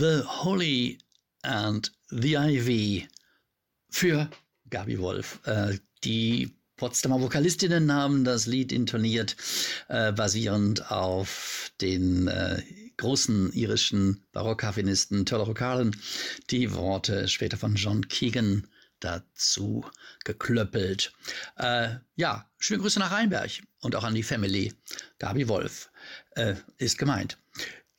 The 0.00 0.22
Holy 0.24 0.96
and 1.42 1.92
the 2.08 2.38
Ivy 2.38 3.06
für 3.90 4.30
Gabi 4.70 4.98
Wolf. 4.98 5.40
Äh, 5.44 5.76
die 6.04 6.56
Potsdamer 6.78 7.20
Vokalistinnen 7.20 7.92
haben 7.92 8.24
das 8.24 8.46
Lied 8.46 8.72
intoniert, 8.72 9.36
äh, 9.88 10.10
basierend 10.12 10.90
auf 10.90 11.70
den 11.82 12.28
äh, 12.28 12.62
großen 12.96 13.52
irischen 13.52 14.24
Barockharfenisten 14.32 15.26
Turlough 15.26 15.50
O'Carlin. 15.50 15.94
Die 16.48 16.72
Worte 16.72 17.28
später 17.28 17.58
von 17.58 17.74
John 17.74 18.08
Keegan 18.08 18.66
dazu 19.00 19.84
geklöppelt. 20.24 21.12
Äh, 21.58 21.96
ja, 22.16 22.48
schöne 22.58 22.80
Grüße 22.80 22.98
nach 22.98 23.12
Rheinberg 23.12 23.50
und 23.80 23.94
auch 23.94 24.04
an 24.04 24.14
die 24.14 24.22
Family. 24.22 24.72
Gabi 25.18 25.46
Wolf 25.46 25.90
äh, 26.36 26.54
ist 26.78 26.96
gemeint. 26.96 27.36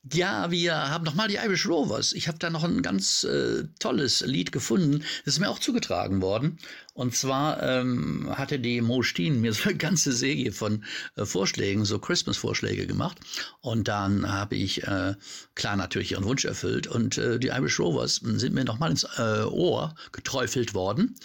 Ja, 0.10 0.50
wir 0.50 0.74
haben 0.90 1.04
nochmal 1.04 1.28
die 1.28 1.36
Irish 1.36 1.68
Rovers. 1.68 2.14
Ich 2.14 2.28
habe 2.28 2.40
da 2.40 2.50
noch 2.50 2.64
ein 2.64 2.82
ganz 2.82 3.24
äh, 3.24 3.66
tolles 3.78 4.22
Lied 4.22 4.52
gefunden. 4.52 5.04
Das 5.26 5.36
ist 5.36 5.40
mir 5.40 5.50
auch 5.50 5.60
zugetragen 5.60 6.24
worden. 6.24 6.58
Und 6.94 7.16
zwar 7.16 7.62
ähm, 7.62 8.28
hatte 8.36 8.60
die 8.60 8.82
Mo 8.82 9.04
Steen 9.04 9.42
mir 9.42 9.54
so 9.54 9.70
eine 9.70 9.78
ganze 9.78 10.12
Serie 10.12 10.52
von 10.52 10.84
äh, 11.16 11.26
Vorschlägen, 11.26 11.86
so 11.86 12.00
Christmas-Vorschläge 12.00 12.88
gemacht. 12.88 13.20
Und 13.60 13.88
dann 13.88 14.32
habe 14.32 14.56
ich 14.56 14.84
äh, 14.84 15.14
klar 15.54 15.76
natürlich 15.76 16.14
ihren 16.14 16.26
Wunsch 16.26 16.46
erfüllt. 16.46 16.88
Und 16.88 17.20
äh, 17.20 17.38
die 17.38 17.50
Irish 17.50 17.80
Rovers 17.80 18.16
sind 18.16 18.56
mir 18.56 18.66
nochmal 18.66 18.90
ins 18.90 19.04
äh, 19.18 19.44
Ohr 19.44 19.94
geträufelt 20.12 20.74
worden. 20.74 21.16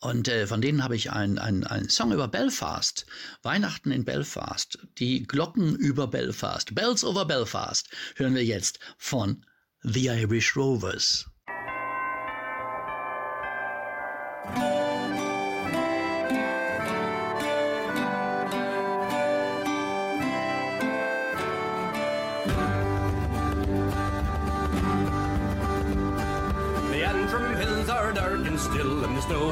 Und 0.00 0.28
äh, 0.28 0.46
von 0.46 0.62
denen 0.62 0.82
habe 0.82 0.96
ich 0.96 1.10
einen 1.10 1.38
ein 1.38 1.88
Song 1.90 2.12
über 2.12 2.28
Belfast. 2.28 3.04
Weihnachten 3.42 3.90
in 3.90 4.04
Belfast. 4.04 4.78
Die 4.98 5.24
Glocken 5.24 5.74
über 5.74 6.06
Belfast. 6.06 6.74
Bells 6.74 7.04
over 7.04 7.26
Belfast 7.26 7.86
hören 8.20 8.34
wir 8.34 8.44
jetzt 8.44 8.78
von 8.98 9.44
The 9.82 10.08
Irish 10.08 10.54
Rovers. 10.54 11.26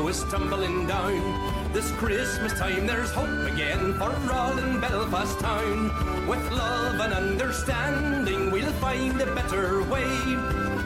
Is 0.09 0.25
tumbling 0.25 0.87
down. 0.87 1.73
This 1.75 1.91
Christmas 1.93 2.55
time 2.59 2.87
there's 2.87 3.11
hope 3.11 3.53
again 3.53 3.93
for 3.95 4.33
all 4.33 4.57
in 4.57 4.81
Belfast 4.81 5.39
town. 5.39 6.27
With 6.27 6.51
love 6.51 6.99
and 7.01 7.13
understanding 7.13 8.51
we'll 8.51 8.73
find 8.85 9.21
a 9.21 9.35
better 9.35 9.83
way. 9.85 10.09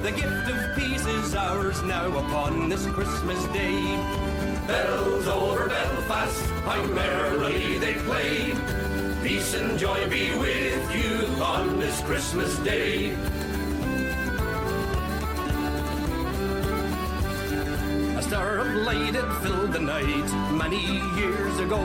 The 0.02 0.10
gift 0.10 0.50
of 0.50 0.76
peace 0.76 1.06
is 1.06 1.36
ours 1.36 1.80
now 1.84 2.08
upon 2.08 2.68
this 2.68 2.84
Christmas 2.86 3.44
day. 3.52 3.80
Bells 4.66 5.28
over 5.28 5.68
Belfast, 5.68 6.44
how 6.64 6.82
merrily 6.86 7.78
they 7.78 7.94
play. 7.94 8.54
Peace 9.22 9.54
and 9.54 9.78
joy 9.78 10.08
be 10.10 10.34
with 10.36 10.84
you 10.96 11.42
on 11.42 11.78
this 11.78 12.00
Christmas 12.00 12.58
day. 12.58 13.16
Star 18.32 18.60
of 18.60 18.74
light 18.76 19.14
had 19.14 19.30
filled 19.42 19.72
the 19.74 19.78
night 19.78 20.28
many 20.52 20.82
years 21.20 21.58
ago 21.60 21.82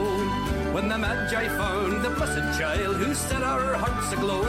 when 0.72 0.88
the 0.88 0.96
Magi 0.96 1.46
found 1.46 2.02
the 2.02 2.08
blessed 2.08 2.58
child 2.58 2.96
who 2.96 3.12
set 3.12 3.42
our 3.42 3.74
hearts 3.74 4.10
aglow. 4.14 4.48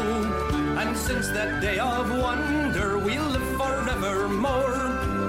And 0.80 0.96
since 0.96 1.28
that 1.32 1.62
day 1.62 1.78
of 1.78 2.10
wonder, 2.10 2.98
we'll 2.98 3.30
live 3.36 3.50
forevermore. 3.60 4.80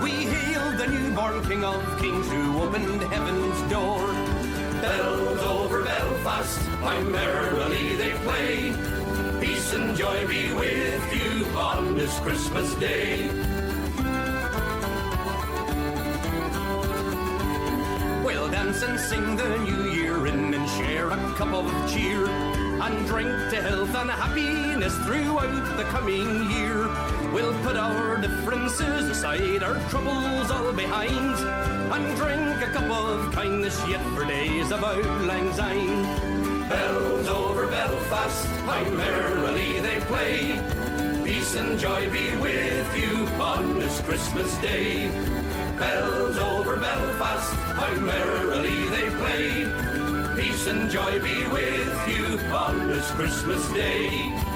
We 0.01 0.13
hail 0.33 0.71
the 0.79 0.87
newborn 0.87 1.43
King 1.49 1.65
of 1.65 1.83
Kings 2.01 2.29
who 2.31 2.63
opened 2.63 3.03
heaven's 3.15 3.61
door. 3.69 4.07
Bells 4.81 5.41
over 5.41 5.83
Belfast, 5.83 6.59
how 6.87 7.01
merrily 7.01 7.97
they 7.97 8.13
play. 8.27 8.73
Peace 9.41 9.73
and 9.73 9.97
joy 9.97 10.25
be 10.29 10.53
with 10.53 11.07
you 11.19 11.47
on 11.59 11.97
this 11.97 12.17
Christmas 12.21 12.73
day. 12.77 13.50
Sing 19.01 19.37
the 19.37 19.59
new 19.59 19.91
year 19.91 20.27
in 20.27 20.53
and 20.53 20.69
share 20.71 21.09
a 21.11 21.17
cup 21.35 21.53
of 21.55 21.67
cheer 21.91 22.27
and 22.27 23.07
drink 23.07 23.31
to 23.51 23.63
health 23.63 23.95
and 23.95 24.11
happiness 24.11 24.95
throughout 25.07 25.77
the 25.77 25.85
coming 25.85 26.51
year. 26.51 26.87
We'll 27.33 27.57
put 27.63 27.77
our 27.77 28.19
differences 28.19 29.09
aside, 29.09 29.63
our 29.63 29.79
troubles 29.89 30.51
all 30.51 30.73
behind, 30.73 31.37
and 31.95 32.17
drink 32.17 32.63
a 32.63 32.71
cup 32.73 32.91
of 32.91 33.33
kindness 33.33 33.81
yet 33.89 34.05
for 34.15 34.25
days 34.25 34.71
of 34.71 34.83
lang 35.25 35.53
syne. 35.55 36.03
Bells 36.69 37.29
over 37.29 37.67
Belfast, 37.69 38.47
how 38.67 38.85
merrily 38.91 39.81
they 39.81 40.01
play. 40.01 40.61
Peace 41.25 41.55
and 41.55 41.79
joy 41.79 42.11
be 42.11 42.37
with 42.37 42.97
you 42.97 43.27
on 43.41 43.79
this 43.79 44.01
Christmas 44.03 44.57
day 44.59 45.11
bells 45.81 46.37
over 46.37 46.77
Belfast, 46.77 47.55
how 47.55 47.95
merrily 48.01 48.87
they 48.91 49.09
play. 49.17 50.37
Peace 50.37 50.67
and 50.67 50.91
joy 50.91 51.19
be 51.21 51.47
with 51.49 52.09
you 52.09 52.39
on 52.55 52.87
this 52.87 53.11
Christmas 53.13 53.67
day. 53.73 54.50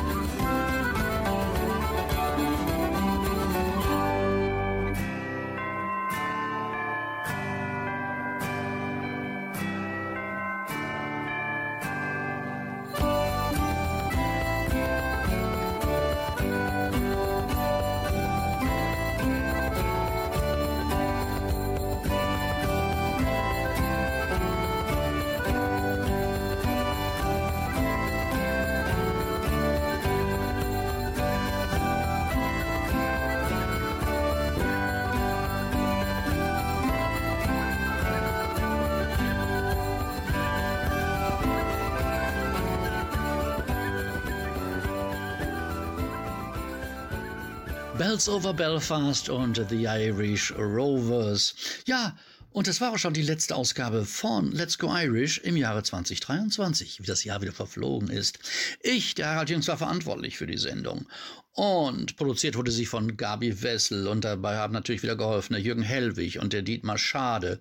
Bells 47.98 48.28
over 48.28 48.52
Belfast 48.52 49.28
und 49.28 49.60
The 49.68 49.84
Irish 49.84 50.52
Rovers. 50.58 51.54
Ja, 51.86 52.16
und 52.50 52.66
das 52.66 52.80
war 52.80 52.92
auch 52.92 52.98
schon 52.98 53.14
die 53.14 53.22
letzte 53.22 53.54
Ausgabe 53.54 54.04
von 54.04 54.50
Let's 54.50 54.78
Go 54.78 54.92
Irish 54.92 55.38
im 55.38 55.56
Jahre 55.56 55.84
2023, 55.84 57.00
wie 57.00 57.06
das 57.06 57.22
Jahr 57.22 57.40
wieder 57.40 57.52
verflogen 57.52 58.08
ist. 58.10 58.40
Ich, 58.80 59.14
der 59.14 59.28
Harald 59.28 59.50
Jüngst, 59.50 59.68
war 59.68 59.78
verantwortlich 59.78 60.36
für 60.36 60.48
die 60.48 60.58
Sendung. 60.58 61.06
Und 61.52 62.16
produziert 62.16 62.56
wurde 62.56 62.72
sie 62.72 62.86
von 62.86 63.16
Gabi 63.16 63.62
Wessel 63.62 64.08
und 64.08 64.24
dabei 64.24 64.56
haben 64.56 64.72
natürlich 64.72 65.04
wieder 65.04 65.14
geholfen 65.14 65.52
der 65.52 65.62
Jürgen 65.62 65.82
Hellwig 65.82 66.40
und 66.40 66.52
der 66.52 66.62
Dietmar 66.62 66.98
Schade. 66.98 67.60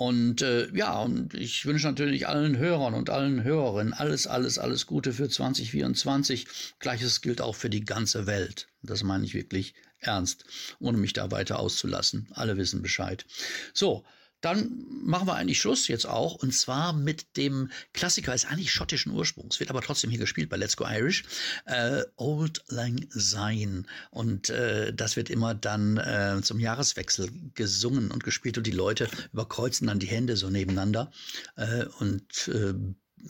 Und 0.00 0.40
äh, 0.40 0.74
ja, 0.74 0.98
und 0.98 1.34
ich 1.34 1.66
wünsche 1.66 1.86
natürlich 1.86 2.26
allen 2.26 2.56
Hörern 2.56 2.94
und 2.94 3.10
allen 3.10 3.44
Hörerinnen 3.44 3.92
alles, 3.92 4.26
alles, 4.26 4.58
alles 4.58 4.86
Gute 4.86 5.12
für 5.12 5.28
2024. 5.28 6.46
Gleiches 6.78 7.20
gilt 7.20 7.42
auch 7.42 7.54
für 7.54 7.68
die 7.68 7.84
ganze 7.84 8.26
Welt. 8.26 8.68
Das 8.82 9.02
meine 9.02 9.26
ich 9.26 9.34
wirklich 9.34 9.74
ernst, 9.98 10.46
ohne 10.78 10.96
mich 10.96 11.12
da 11.12 11.30
weiter 11.30 11.58
auszulassen. 11.58 12.28
Alle 12.32 12.56
wissen 12.56 12.80
Bescheid. 12.80 13.26
So, 13.74 14.02
dann 14.40 14.86
machen 15.02 15.26
wir 15.26 15.34
eigentlich 15.34 15.60
Schluss 15.60 15.88
jetzt 15.88 16.06
auch 16.06 16.34
und 16.34 16.54
zwar 16.54 16.92
mit 16.92 17.36
dem 17.36 17.70
Klassiker, 17.92 18.34
ist 18.34 18.50
eigentlich 18.50 18.72
schottischen 18.72 19.12
Ursprungs, 19.12 19.60
wird 19.60 19.70
aber 19.70 19.82
trotzdem 19.82 20.10
hier 20.10 20.18
gespielt 20.18 20.48
bei 20.48 20.56
Let's 20.56 20.76
Go 20.76 20.84
Irish, 20.86 21.24
äh, 21.66 22.02
Old 22.16 22.62
Lang 22.68 23.06
Syne. 23.10 23.84
Und 24.10 24.50
äh, 24.50 24.92
das 24.94 25.16
wird 25.16 25.30
immer 25.30 25.54
dann 25.54 25.98
äh, 25.98 26.40
zum 26.42 26.58
Jahreswechsel 26.58 27.30
gesungen 27.54 28.10
und 28.10 28.24
gespielt 28.24 28.56
und 28.58 28.66
die 28.66 28.70
Leute 28.70 29.08
überkreuzen 29.32 29.86
dann 29.86 29.98
die 29.98 30.08
Hände 30.08 30.36
so 30.36 30.48
nebeneinander 30.48 31.10
äh, 31.56 31.84
und 31.98 32.48
äh, 32.48 32.74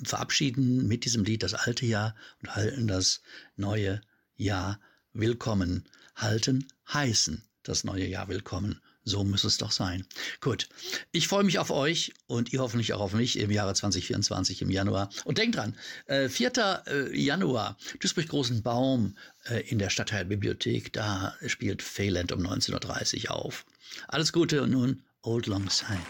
verabschieden 0.05 0.87
mit 0.87 1.05
diesem 1.05 1.25
Lied 1.25 1.43
das 1.43 1.55
alte 1.55 1.87
Jahr 1.87 2.15
und 2.43 2.55
halten 2.55 2.87
das 2.87 3.23
neue 3.57 4.01
Jahr 4.37 4.81
willkommen, 5.13 5.89
halten 6.15 6.67
heißen 6.93 7.43
das 7.65 7.83
neue 7.83 8.07
Jahr 8.07 8.29
willkommen 8.29 8.81
so 9.05 9.25
muss 9.25 9.45
es 9.45 9.59
doch 9.59 9.73
sein. 9.73 10.07
Gut. 10.41 10.69
Ich 11.11 11.27
freue 11.27 11.45
mich 11.45 11.59
auf 11.59 11.71
euch 11.71 12.13
und 12.27 12.53
ihr 12.53 12.61
hoffentlich 12.61 12.93
auch 12.93 13.01
auf 13.01 13.13
mich 13.15 13.39
im 13.39 13.51
Jahre 13.51 13.75
2024 13.75 14.63
im 14.63 14.71
Januar. 14.71 15.11
Und 15.25 15.39
denkt 15.39 15.57
dran, 15.57 15.77
äh, 16.07 16.29
4. 16.29 16.85
Äh, 16.87 17.19
Januar, 17.19 17.77
Duisburg 17.99 18.29
Großen 18.29 18.63
Baum 18.63 19.17
äh, 19.47 19.61
in 19.69 19.79
der 19.79 19.91
Stadtteilbibliothek, 19.91 20.93
da 20.93 21.35
spielt 21.47 21.83
Pheland 21.83 22.33
um 22.33 22.41
19.30 22.41 23.25
Uhr 23.25 23.35
auf. 23.35 23.65
Alles 24.09 24.33
Gute 24.33 24.63
und 24.63 24.71
nun 24.71 25.03
Old 25.23 25.47
Long 25.47 25.69
Sign. 25.71 26.01